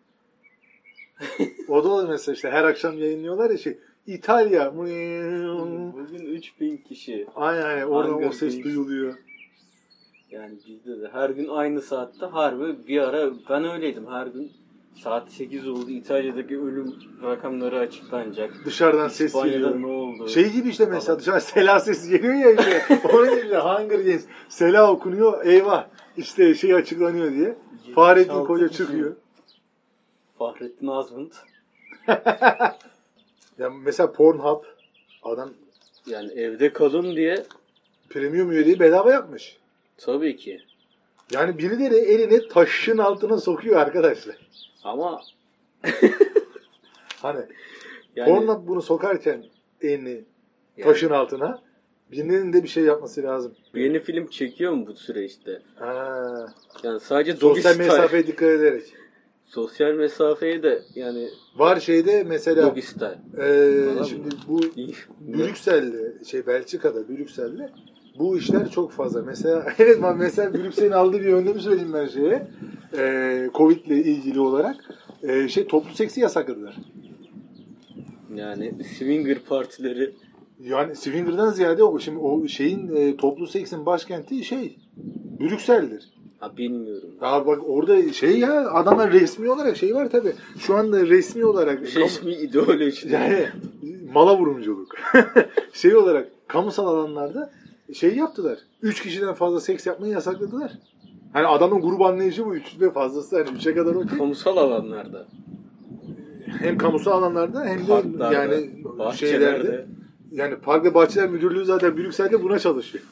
O 1.69 1.85
da 1.85 1.89
olur 1.89 2.09
mesela 2.09 2.35
işte 2.35 2.51
her 2.51 2.65
akşam 2.65 2.99
yayınlıyorlar 2.99 3.51
ya 3.51 3.59
şey 3.59 3.79
İtalya. 4.07 4.77
Bugün 4.77 6.27
3000 6.27 6.77
kişi. 6.77 7.27
Aynen 7.37 7.63
aynen 7.63 7.87
oradan 7.87 8.29
o 8.29 8.33
ses 8.33 8.65
duyuluyor. 8.65 9.15
Yani 10.31 10.55
bizde 10.69 11.01
de 11.01 11.09
her 11.13 11.31
gün 11.31 11.49
aynı 11.49 11.81
saatte 11.83 12.27
harbi 12.27 12.89
bir 12.89 13.01
ara 13.01 13.31
ben 13.51 13.65
öyleydim 13.65 14.07
her 14.07 14.27
gün 14.27 14.53
saat 15.03 15.31
8 15.33 15.69
oldu 15.69 15.91
İtalya'daki 15.91 16.59
ölüm 16.61 16.95
rakamları 17.23 17.79
açıklanacak. 17.79 18.55
Dışarıdan 18.65 19.09
ses 19.09 19.43
geliyor. 19.45 19.81
ne 19.81 19.87
oldu? 19.87 20.29
Şey 20.29 20.53
gibi 20.53 20.69
işte 20.69 20.87
mesela 20.87 21.07
Falan. 21.07 21.19
dışarı 21.19 21.41
Sela 21.41 21.81
sesi 21.81 22.11
geliyor 22.11 22.35
ya 22.35 22.51
işte. 22.51 23.01
Onun 23.15 23.43
gibi 23.43 23.55
Hunger 23.55 23.99
Games. 23.99 24.25
Sela 24.49 24.93
okunuyor. 24.93 25.47
Eyvah. 25.47 25.87
işte 26.17 26.55
şey 26.55 26.75
açıklanıyor 26.75 27.33
diye. 27.33 27.57
Fahrettin 27.95 28.31
76 28.31 28.47
Koca 28.47 28.69
çıkıyor. 28.69 29.17
Fahrettin 30.39 30.87
Azmund. 30.87 31.33
Ya 33.59 33.71
mesela 33.71 34.13
Pornhub 34.13 34.65
adam 35.23 35.51
Yani 36.07 36.33
evde 36.33 36.73
kalın 36.73 37.17
diye 37.17 37.45
premium 38.09 38.51
üyeliği 38.53 38.81
bedava 38.81 39.13
yapmış. 39.13 39.57
tabii 39.99 40.37
ki. 40.37 40.61
Yani 41.33 41.59
birileri 41.59 41.95
elini 41.97 42.49
taşın 42.49 42.99
altına 42.99 43.39
sokuyor 43.39 43.77
arkadaşlar. 43.81 44.37
Ama 44.85 45.21
Hani 47.23 47.41
yani, 48.17 48.29
Pornhub 48.29 48.69
bunu 48.69 48.83
sokarken 48.83 49.45
elini 49.83 50.25
yani 50.77 50.89
taşın 50.93 51.11
altına 51.11 51.63
birinin 52.13 52.53
de 52.53 52.63
bir 52.63 52.69
şey 52.69 52.85
yapması 52.85 53.23
lazım. 53.23 53.55
yeni 53.75 54.01
film 54.01 54.27
çekiyor 54.27 54.73
mu 54.73 54.87
bu 54.87 54.95
süreçte? 54.95 55.63
Ha, 55.77 56.47
Yani 56.83 57.01
sadece 57.01 57.33
sosyal 57.37 57.77
mesafeye 57.77 58.27
dikkat 58.27 58.49
ederek. 58.49 58.95
Sosyal 59.47 59.93
mesafeyi 59.95 60.63
de 60.63 60.83
yani 60.95 61.29
Var 61.57 61.81
şeyde 61.81 62.25
mesela 62.25 62.63
doggy 62.63 62.81
style. 62.81 63.19
e, 63.39 64.05
şimdi 64.09 64.29
bu 64.49 64.61
Brüksel'de 65.21 66.25
şey 66.25 66.47
Belçika'da 66.47 67.09
Brüksel'de 67.09 67.71
bu 68.19 68.39
işler 68.39 68.71
çok 68.71 68.93
fazla. 68.93 69.23
Mesela 69.23 69.67
evet 69.79 70.03
bak 70.03 70.17
mesela 70.19 70.55
Brüksel'in 70.55 70.91
aldığı 70.91 71.21
bir 71.21 71.33
önlemi 71.33 71.61
söyleyeyim 71.61 71.93
ben 71.95 72.07
şeye. 72.07 72.47
E, 72.99 73.51
Covid 73.55 73.87
ile 73.87 73.97
ilgili 73.99 74.41
olarak 74.41 74.77
e, 75.23 75.49
şey 75.49 75.67
toplu 75.67 75.95
seksi 75.95 76.21
yasakladılar. 76.21 76.77
Yani 78.35 78.73
swinger 78.85 79.39
partileri 79.39 80.15
Yani 80.61 80.97
Swinger'dan 80.97 81.51
ziyade 81.51 81.85
o 81.85 81.99
şimdi 81.99 82.19
o 82.19 82.49
şeyin 82.49 82.97
e, 82.97 83.17
toplu 83.17 83.47
seksin 83.47 83.87
başkenti 83.87 84.45
şey 84.45 84.79
Brüksel'dir. 85.41 86.16
Ha 86.39 86.57
bilmiyorum. 86.57 87.11
Ya 87.23 87.47
bak 87.47 87.59
orada 87.67 88.13
şey 88.13 88.39
ya 88.39 88.71
adamlar 88.71 89.13
resmi 89.13 89.51
olarak 89.51 89.77
şey 89.77 89.95
var 89.95 90.11
tabi. 90.11 90.33
Şu 90.59 90.75
anda 90.75 91.07
resmi 91.07 91.45
olarak 91.45 91.83
Resmi 91.97 92.33
ideoloji. 92.33 93.09
yani 93.09 93.49
mala 94.13 94.39
vurumculuk. 94.39 94.95
şey 95.73 95.97
olarak 95.97 96.29
kamusal 96.49 96.87
alanlarda 96.87 97.51
şey 97.95 98.17
yaptılar. 98.17 98.59
Üç 98.83 99.03
kişiden 99.03 99.35
fazla 99.35 99.61
seks 99.61 99.87
yapmayı 99.87 100.13
yasakladılar. 100.13 100.73
Hani 101.33 101.47
adamın 101.47 101.81
grup 101.81 102.01
anlayışı 102.01 102.47
bu. 102.47 102.57
Üç 102.57 102.81
ve 102.81 102.91
fazlası 102.93 103.37
hani 103.45 103.57
üçe 103.57 103.75
kadar 103.75 103.95
okey. 103.95 104.19
Kamusal 104.19 104.57
alanlarda. 104.57 105.27
Hem 106.59 106.79
kamusal 106.79 107.13
alanlarda 107.13 107.65
hem 107.65 107.79
de 107.79 107.87
Parklarda, 107.87 108.33
yani 108.33 108.55
şeylerde. 108.55 108.99
bahçelerde. 108.99 109.87
Yani 110.31 110.57
Park 110.57 110.85
ve 110.85 110.95
Bahçeler 110.95 111.29
Müdürlüğü 111.29 111.65
zaten 111.65 111.97
Brüksel'de 111.97 112.43
buna 112.43 112.59
çalışıyor. 112.59 113.05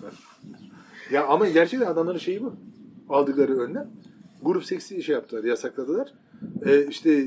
ya 1.10 1.26
ama 1.26 1.48
gerçekten 1.48 1.86
adamların 1.86 2.18
şeyi 2.18 2.42
bu. 2.42 2.52
Aldıkları 3.08 3.58
önlem. 3.60 3.90
Grup 4.42 4.64
seksi 4.64 5.02
şey 5.02 5.14
yaptılar, 5.14 5.44
yasakladılar. 5.44 6.12
E, 6.66 6.86
işte 6.86 7.26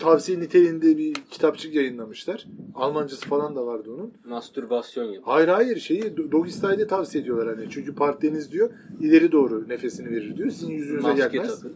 tavsiye 0.00 0.40
niteliğinde 0.40 0.98
bir 0.98 1.14
kitapçık 1.14 1.74
yayınlamışlar. 1.74 2.46
Almancası 2.74 3.26
falan 3.28 3.56
da 3.56 3.66
vardı 3.66 3.90
onun. 3.94 4.12
Mastürbasyon 4.24 5.04
yapıyor. 5.04 5.22
Hayır 5.26 5.48
hayır 5.48 5.76
şeyi 5.78 6.02
Do- 6.02 6.32
Doggy 6.32 6.50
Style'de 6.50 6.86
tavsiye 6.86 7.22
ediyorlar 7.22 7.56
hani. 7.56 7.70
Çünkü 7.70 7.94
partneriniz 7.94 8.52
diyor 8.52 8.70
ileri 9.00 9.32
doğru 9.32 9.68
nefesini 9.68 10.10
verir 10.10 10.36
diyor. 10.36 10.50
Sizin 10.50 10.72
yüzünüze 10.72 11.08
Maske 11.08 11.28
gelmez. 11.28 11.60
takın. 11.60 11.74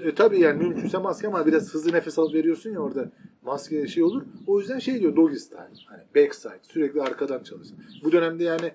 E, 0.00 0.14
tabii 0.14 0.40
yani 0.40 0.62
mümkünse 0.62 0.98
maske 0.98 1.26
ama 1.26 1.46
biraz 1.46 1.74
hızlı 1.74 1.92
nefes 1.92 2.18
alıp 2.18 2.34
veriyorsun 2.34 2.70
ya 2.70 2.80
orada 2.80 3.10
maske 3.42 3.86
şey 3.86 4.02
olur. 4.02 4.22
O 4.46 4.60
yüzden 4.60 4.78
şey 4.78 5.00
diyor 5.00 5.16
doggy 5.16 5.36
style. 5.36 5.58
Hani 5.86 6.02
backside. 6.16 6.58
Sürekli 6.62 7.02
arkadan 7.02 7.42
çalışın. 7.42 7.76
Bu 8.04 8.12
dönemde 8.12 8.44
yani 8.44 8.72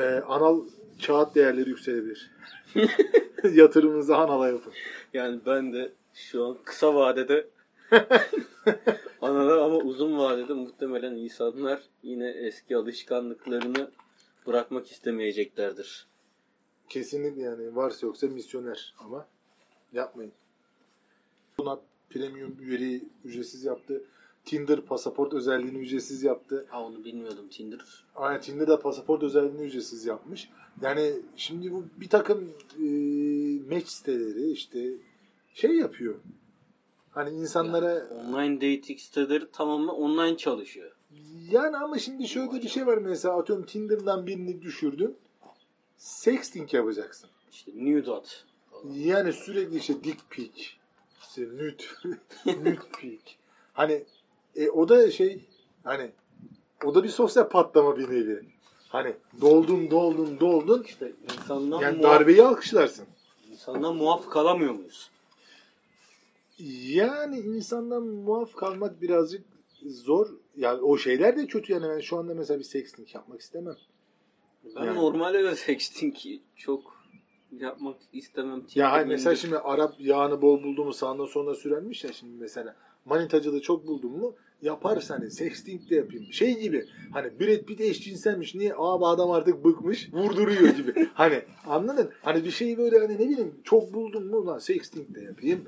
e, 0.00 0.04
anal 0.28 0.60
kağıt 1.06 1.34
değerleri 1.34 1.68
yükselebilir. 1.68 2.30
Yatırımınızı 3.52 4.16
anala 4.16 4.48
yapın. 4.48 4.72
Yani 5.14 5.40
ben 5.46 5.72
de 5.72 5.92
şu 6.14 6.44
an 6.44 6.58
kısa 6.64 6.94
vadede 6.94 7.46
analar 9.22 9.58
ama 9.58 9.76
uzun 9.76 10.18
vadede 10.18 10.52
muhtemelen 10.52 11.14
insanlar 11.14 11.82
yine 12.02 12.30
eski 12.30 12.76
alışkanlıklarını 12.76 13.90
bırakmak 14.46 14.90
istemeyeceklerdir. 14.90 16.06
Kesinlikle 16.88 17.42
yani 17.42 17.76
varsa 17.76 18.06
yoksa 18.06 18.26
misyoner 18.26 18.94
ama 18.98 19.26
yapmayın. 19.92 20.32
Buna 21.58 21.80
premium 22.10 22.56
üyeliği 22.60 23.08
ücretsiz 23.24 23.64
yaptı. 23.64 24.04
Tinder 24.44 24.80
pasaport 24.80 25.34
özelliğini 25.34 25.78
ücretsiz 25.78 26.22
yaptı. 26.22 26.66
Ha 26.68 26.82
onu 26.82 27.04
bilmiyordum 27.04 27.48
Tinder. 27.48 27.80
Aynen 28.16 28.40
Tinder 28.40 28.66
de 28.68 28.78
pasaport 28.78 29.22
özelliğini 29.22 29.62
ücretsiz 29.62 30.06
yapmış. 30.06 30.48
Yani 30.82 31.12
şimdi 31.36 31.72
bu 31.72 31.84
bir 31.96 32.08
takım 32.08 32.52
e, 32.78 32.84
match 33.74 33.86
siteleri 33.86 34.50
işte 34.50 34.90
şey 35.54 35.76
yapıyor. 35.76 36.14
Hani 37.10 37.30
insanlara 37.30 38.08
Online 38.08 38.56
dating 38.56 38.98
siteleri 38.98 39.50
tamamen 39.50 39.88
online 39.88 40.36
çalışıyor. 40.36 40.92
yani 41.50 41.76
ama 41.76 41.98
şimdi 41.98 42.28
şöyle 42.28 42.52
bir 42.52 42.68
şey 42.68 42.86
var 42.86 42.98
mesela 42.98 43.38
atıyorum 43.38 43.66
Tinder'dan 43.66 44.26
birini 44.26 44.62
düşürdün. 44.62 45.16
Sexting 45.96 46.74
yapacaksın. 46.74 47.30
İşte 47.52 47.72
nude 47.74 48.10
at. 48.10 48.44
Yani 48.94 49.32
sürekli 49.32 49.76
işte 49.76 50.04
dick 50.04 50.30
pic, 50.30 50.64
işte 51.20 51.42
nude, 51.42 51.82
nude 52.46 52.78
pic. 53.00 53.22
Hani 53.72 54.04
e, 54.56 54.70
o 54.70 54.88
da 54.88 55.10
şey 55.10 55.44
hani 55.84 56.10
o 56.84 56.94
da 56.94 57.04
bir 57.04 57.08
sosyal 57.08 57.48
patlama 57.48 57.96
bir 57.96 58.10
nevi. 58.10 58.42
Hani 58.88 59.14
doldun 59.40 59.90
doldun 59.90 60.40
doldun 60.40 60.82
İşte 60.82 61.12
insandan, 61.34 61.80
yani 61.80 61.98
muaf, 61.98 62.12
darbeyi 62.12 62.42
alkışlarsın. 62.42 63.06
insandan 63.50 63.96
muaf 63.96 64.30
kalamıyor 64.30 64.74
muyuz? 64.74 65.10
Yani 66.88 67.38
insandan 67.38 68.02
muaf 68.02 68.54
kalmak 68.54 69.02
birazcık 69.02 69.44
zor. 69.86 70.28
Yani 70.56 70.80
o 70.80 70.98
şeyler 70.98 71.36
de 71.36 71.46
kötü 71.46 71.72
yani 71.72 71.88
ben 71.88 72.00
şu 72.00 72.18
anda 72.18 72.34
mesela 72.34 72.58
bir 72.58 72.64
sexting 72.64 73.14
yapmak 73.14 73.40
istemem. 73.40 73.76
Ben 74.76 74.84
Yani. 74.84 74.98
normalde 74.98 75.44
de 75.44 75.56
sexting 75.56 76.16
çok 76.56 77.00
yapmak 77.52 77.96
istemem. 78.12 78.62
Ya 78.74 78.90
Tinder'ın 78.90 79.08
mesela 79.08 79.36
şimdi 79.36 79.58
Arap 79.58 79.94
yağını 79.98 80.42
bol 80.42 80.62
buldu 80.62 80.84
mu 80.84 80.92
sağından 80.92 81.26
sonra 81.26 81.54
sürermiş 81.54 82.04
ya 82.04 82.12
şimdi 82.12 82.36
mesela 82.40 82.76
manitacılığı 83.04 83.60
çok 83.62 83.86
buldun 83.86 84.18
mu 84.18 84.34
yaparız 84.62 85.10
hani 85.10 85.30
sexting 85.30 85.90
de 85.90 85.94
yapayım. 85.94 86.32
Şey 86.32 86.58
gibi 86.60 86.86
hani 87.12 87.40
Brad 87.40 87.64
Pitt 87.64 87.80
eşcinselmiş 87.80 88.54
niye 88.54 88.74
abi 88.76 89.06
adam 89.06 89.30
artık 89.30 89.64
bıkmış 89.64 90.12
vurduruyor 90.12 90.74
gibi. 90.74 91.08
hani 91.14 91.42
anladın? 91.66 92.10
Hani 92.22 92.44
bir 92.44 92.50
şeyi 92.50 92.78
böyle 92.78 92.98
hani 92.98 93.14
ne 93.14 93.28
bileyim 93.28 93.54
çok 93.64 93.94
buldun 93.94 94.26
mu 94.26 94.46
lan 94.46 94.58
sexting 94.58 95.14
de 95.14 95.20
yapayım. 95.20 95.64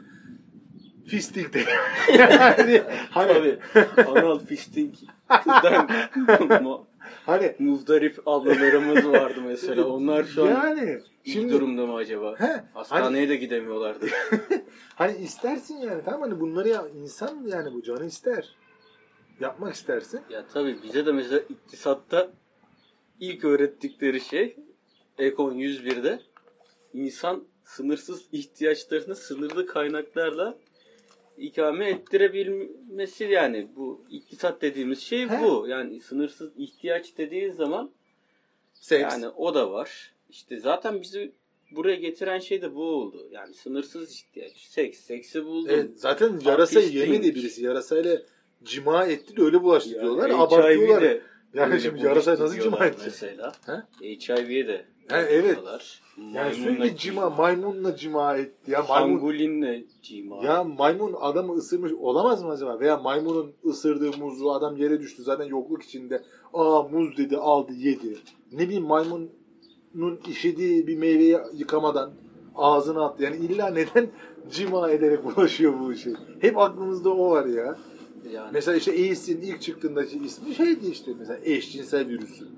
Fisting 1.07 1.55
de 1.55 1.65
yani, 2.19 2.83
hani, 3.11 3.59
Tabii. 3.75 4.11
Anal 4.11 4.39
fisting'den 4.39 5.89
hani 7.27 7.55
muzdarip 7.59 8.23
ablalarımız 8.27 9.09
vardı 9.09 9.41
mesela. 9.47 9.87
Onlar 9.87 10.25
şu 10.25 10.45
an 10.45 10.49
yani 10.49 11.01
iyi 11.25 11.33
şimdi 11.33 11.53
durumda 11.53 11.87
mı 11.87 11.95
acaba? 11.95 12.35
he, 12.39 12.47
hani, 12.47 12.63
Hastaneye 12.75 13.29
de 13.29 13.37
gidemiyorlardı. 13.37 14.07
hani 14.95 15.17
istersin 15.17 15.77
yani 15.77 16.03
tamam 16.05 16.21
hani 16.21 16.41
bunları 16.41 16.69
ya 16.69 16.89
insan 16.89 17.47
yani 17.47 17.75
bu 17.75 17.83
canı 17.83 18.07
ister. 18.07 18.57
Yapmak 19.41 19.75
istersin. 19.75 20.21
ya 20.31 20.45
tabii 20.55 20.83
bize 20.83 21.07
de 21.07 21.13
mesela 21.13 21.41
iktisatta 21.49 22.31
ilk 23.21 23.45
öğrettikleri 23.45 24.21
şey 24.21 24.57
Ekon 25.19 25.55
101'de 25.55 26.21
insan 26.95 27.45
sınırsız 27.65 28.25
ihtiyaçlarını 28.33 29.17
sınırlı 29.17 29.67
kaynaklarla 29.67 30.59
ikame 31.39 31.89
ettirebilmesi 31.89 33.25
yani 33.25 33.69
bu 33.77 34.05
iktisat 34.11 34.63
dediğimiz 34.63 35.01
şey 35.01 35.29
He. 35.29 35.43
bu. 35.43 35.67
Yani 35.69 36.01
sınırsız 36.01 36.53
ihtiyaç 36.57 37.19
dediği 37.19 37.53
zaman 37.53 37.91
Seks. 38.75 39.03
Yani 39.03 39.29
o 39.29 39.55
da 39.55 39.73
var. 39.73 40.13
İşte 40.31 40.59
zaten 40.61 41.01
bizi 41.01 41.33
buraya 41.71 41.97
getiren 41.97 42.39
şey 42.39 42.63
de 42.63 42.75
bu 42.75 42.83
oldu. 42.83 43.29
Yani 43.31 43.55
sınırsız 43.55 44.15
ihtiyaç. 44.15 44.57
Seks. 44.57 45.01
Seksi 45.01 45.45
buldum. 45.45 45.71
Evet, 45.75 45.91
zaten 45.97 46.39
Artistik. 46.83 46.95
yemedi 46.95 47.35
birisi. 47.35 47.65
Yarasayla 47.65 48.23
cima 48.65 49.07
etti 49.07 49.37
de 49.37 49.43
öyle 49.43 49.63
bulaştı 49.63 49.91
Yani 49.91 50.03
diyorlar. 50.03 50.31
HIV 50.31 50.35
Abartıyorlar. 50.35 51.19
Yani 51.55 51.81
şimdi 51.81 52.03
bulaştı 52.03 52.31
nasıl 52.31 52.61
cima 52.61 52.87
edecek? 52.87 53.05
Mesela. 53.05 53.53
HIV'ye 54.01 54.67
de 54.67 54.85
Ha, 55.13 55.23
evet. 55.23 55.59
Yani 56.35 56.55
sürekli 56.55 56.97
cima, 56.97 57.31
maymunla 57.31 57.97
cima 57.97 58.37
etti. 58.37 58.71
Ya 58.71 58.83
maymun, 58.89 59.19
Pangolinle 59.19 59.85
cima. 60.03 60.45
ya 60.45 60.65
maymun 60.65 61.15
adamı 61.21 61.55
ısırmış 61.55 61.93
olamaz 61.93 62.43
mı 62.43 62.51
acaba? 62.51 62.81
Veya 62.81 62.97
maymunun 62.97 63.53
ısırdığı 63.67 64.19
muzu 64.19 64.51
adam 64.51 64.77
yere 64.77 65.01
düştü 65.01 65.23
zaten 65.23 65.45
yokluk 65.45 65.83
içinde. 65.83 66.23
Aa 66.55 66.83
muz 66.83 67.17
dedi 67.17 67.37
aldı 67.37 67.73
yedi. 67.73 68.19
Ne 68.53 68.59
bileyim 68.59 68.85
maymunun 68.87 69.31
işediği 70.29 70.87
bir 70.87 70.97
meyveyi 70.97 71.39
yıkamadan 71.55 72.11
ağzına 72.55 73.05
attı. 73.05 73.23
Yani 73.23 73.37
illa 73.37 73.69
neden 73.71 74.07
cima 74.51 74.91
ederek 74.91 75.25
bulaşıyor 75.25 75.81
bu 75.81 75.95
şey? 75.95 76.13
Hep 76.41 76.59
aklımızda 76.59 77.11
o 77.11 77.31
var 77.31 77.47
ya. 77.47 77.77
Yani 78.33 78.51
Mesela 78.53 78.77
işte 78.77 78.93
AIDS'in 78.93 79.41
ilk 79.41 79.63
çıktığındaki 79.63 80.19
ismi 80.19 80.55
şeydi 80.55 80.87
işte 80.87 81.11
mesela 81.19 81.39
eşcinsel 81.45 82.09
virüsü. 82.09 82.49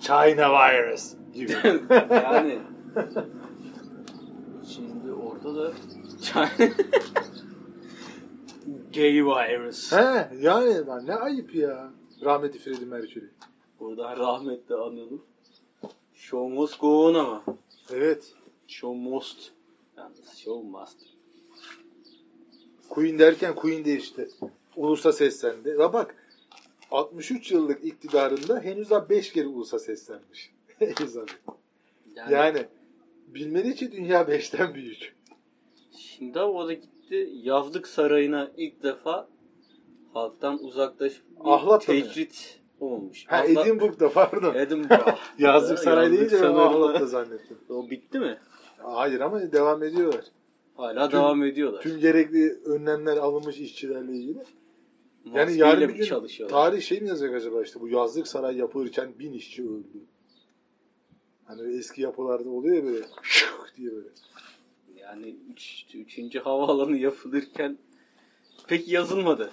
China 0.00 0.52
virus 0.52 1.19
gibi. 1.34 1.52
yani 2.10 2.58
şimdi 4.74 5.12
orada 5.12 5.54
da 5.54 5.72
gay 8.94 9.24
virus. 9.24 9.92
He 9.92 10.28
yani 10.40 10.86
lan 10.86 11.06
ne 11.06 11.14
ayıp 11.14 11.54
ya. 11.54 11.92
Rahmetli 12.24 12.58
Freddie 12.58 12.86
Mercury. 12.86 13.28
Buradan 13.80 14.18
rahmetle 14.18 14.74
anılır. 14.74 15.20
Show 16.14 16.54
must 16.54 16.80
go 16.80 17.06
on 17.06 17.14
ama. 17.14 17.44
Evet. 17.92 18.34
Show 18.66 19.10
must. 19.10 19.52
Yalnız 19.96 20.36
show 20.36 20.68
must. 20.68 20.96
Queen 22.88 23.18
derken 23.18 23.54
Queen 23.54 23.84
de 23.84 23.96
işte. 23.96 24.28
Ulusa 24.76 25.12
seslendi. 25.12 25.76
Ya 25.78 25.92
bak 25.92 26.14
63 26.90 27.52
yıllık 27.52 27.84
iktidarında 27.84 28.60
henüz 28.60 28.90
daha 28.90 29.08
5 29.08 29.32
kere 29.32 29.46
ulusa 29.46 29.78
seslenmiş. 29.78 30.52
Yani, 32.14 32.32
yani 32.32 32.66
bilmeli 33.26 33.74
ki 33.74 33.92
dünya 33.92 34.20
5'ten 34.28 34.74
büyük. 34.74 35.16
şimdi 35.90 36.38
o 36.40 36.68
da 36.68 36.72
gitti 36.72 37.30
yazlık 37.32 37.86
sarayına 37.86 38.50
ilk 38.56 38.82
defa 38.82 39.28
halktan 40.14 40.64
uzaklaşıp 40.64 41.24
bir 41.30 41.50
Ahlat'ta 41.50 41.92
mı? 41.92 42.00
tecrit 42.00 42.60
olmuş. 42.80 43.26
Ha 43.26 43.36
Ahlat- 43.36 43.66
Edinburgh'da 43.66 44.12
pardon. 44.12 44.54
Edinburgh. 44.54 45.18
Yazlık 45.38 45.78
saray 45.78 46.12
deyince 46.12 46.42
ben 46.42 46.54
Ahlat'ta 46.54 47.06
zannettim. 47.06 47.58
O 47.68 47.90
bitti 47.90 48.18
mi? 48.18 48.38
Hayır 48.78 49.20
ama 49.20 49.52
devam 49.52 49.82
ediyorlar. 49.82 50.24
Hala 50.76 51.08
Tüm- 51.08 51.12
devam 51.18 51.44
ediyorlar. 51.44 51.82
Tüm 51.82 52.00
gerekli 52.00 52.52
önlemler 52.64 53.16
alınmış 53.16 53.58
işçilerle 53.58 54.12
ilgili. 54.12 54.38
Yani 55.24 55.34
Maskeyle 55.34 55.58
yarın 55.58 55.82
mi 55.82 55.88
bir 55.98 56.08
gün 56.08 56.46
tarih 56.48 56.82
şey 56.82 57.00
mi 57.00 57.08
yazacak 57.08 57.34
acaba 57.34 57.62
işte 57.62 57.80
bu 57.80 57.88
yazlık 57.88 58.28
saray 58.28 58.56
yapılırken 58.56 59.18
bin 59.18 59.32
işçi 59.32 59.62
öldü. 59.62 60.04
Hani 61.50 61.78
eski 61.78 62.02
yapılarda 62.02 62.50
oluyor 62.50 62.76
ya 62.76 62.84
böyle 62.84 63.06
şık 63.22 63.72
diye 63.76 63.92
böyle. 63.92 64.08
Yani 64.96 65.36
üç, 65.52 65.86
üçüncü 65.94 66.38
havaalanı 66.40 66.96
yapılırken 66.96 67.78
pek 68.66 68.88
yazılmadı. 68.88 69.52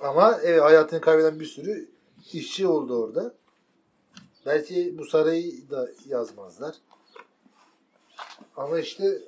Ama 0.00 0.38
evet, 0.42 0.62
hayatını 0.62 1.00
kaybeden 1.00 1.40
bir 1.40 1.44
sürü 1.44 1.88
işçi 2.32 2.66
oldu 2.66 3.04
orada. 3.04 3.34
Belki 4.46 4.98
bu 4.98 5.04
sarayı 5.04 5.70
da 5.70 5.88
yazmazlar. 6.06 6.74
Ama 8.56 8.78
işte 8.78 9.18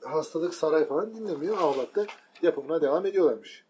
hastalık 0.00 0.54
saray 0.54 0.84
falan 0.84 1.14
dinlemiyor. 1.14 1.58
Ağlat'ta 1.58 2.06
yapımına 2.42 2.80
devam 2.80 3.06
ediyorlarmış. 3.06 3.64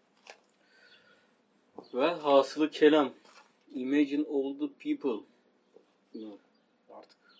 Ve 1.93 2.07
hasılı 2.07 2.71
kelam. 2.71 3.13
Imagine 3.75 4.25
all 4.29 4.53
the 4.59 4.67
people. 4.83 5.25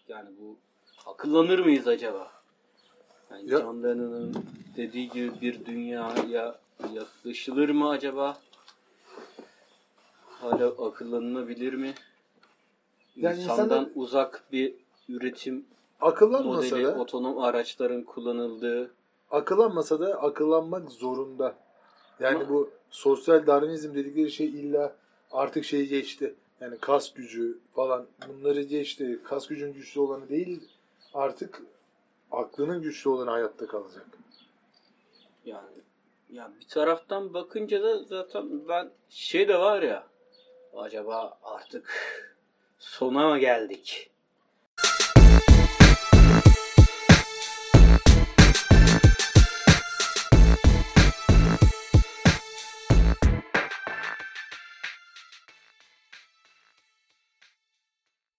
Yani 0.09 0.29
bu 0.41 0.57
akıllanır 1.11 1.59
mıyız 1.59 1.87
acaba? 1.87 2.31
Yani 3.31 3.51
Ya- 3.51 3.59
John 3.59 3.83
Lennon'ın 3.83 4.45
dediği 4.77 5.09
gibi 5.09 5.41
bir 5.41 5.65
dünyaya 5.65 6.59
yaklaşılır 6.93 7.69
mı 7.69 7.89
acaba? 7.89 8.37
Hala 10.27 10.67
akıllanılabilir 10.67 11.73
mi? 11.73 11.93
Yani 13.15 13.41
İnsandan 13.41 13.63
insanlar- 13.63 13.89
uzak 13.95 14.43
bir 14.51 14.73
üretim 15.09 15.65
Akıllanmasa 16.01 16.75
modeli, 16.75 16.83
da 16.83 16.99
otonom 16.99 17.37
araçların 17.37 18.03
kullanıldığı 18.03 18.91
akıllanmasa 19.31 19.99
da 19.99 20.21
akıllanmak 20.21 20.91
zorunda. 20.91 21.55
Yani 22.19 22.37
Ama- 22.37 22.49
bu 22.49 22.69
sosyal 22.89 23.47
darwinizm 23.47 23.95
dedikleri 23.95 24.31
şey 24.31 24.47
illa 24.47 24.95
artık 25.31 25.65
şeyi 25.65 25.87
geçti. 25.87 26.35
Yani 26.61 26.77
kas 26.77 27.13
gücü 27.13 27.57
falan 27.75 28.07
bunları 28.27 28.61
geçti. 28.61 29.19
Kas 29.23 29.47
gücün 29.47 29.73
güçlü 29.73 29.99
olanı 29.99 30.29
değil 30.29 30.69
artık 31.13 31.61
aklının 32.31 32.81
güçlü 32.81 33.09
olanı 33.09 33.29
hayatta 33.29 33.67
kalacak. 33.67 34.05
yani 35.45 35.77
ya 36.29 36.51
bir 36.59 36.67
taraftan 36.67 37.33
bakınca 37.33 37.83
da 37.83 38.03
zaten 38.03 38.67
ben 38.67 38.91
şey 39.09 39.47
de 39.47 39.59
var 39.59 39.81
ya 39.81 40.07
acaba 40.75 41.39
artık 41.43 41.93
sona 42.79 43.29
mı 43.29 43.39
geldik? 43.39 44.11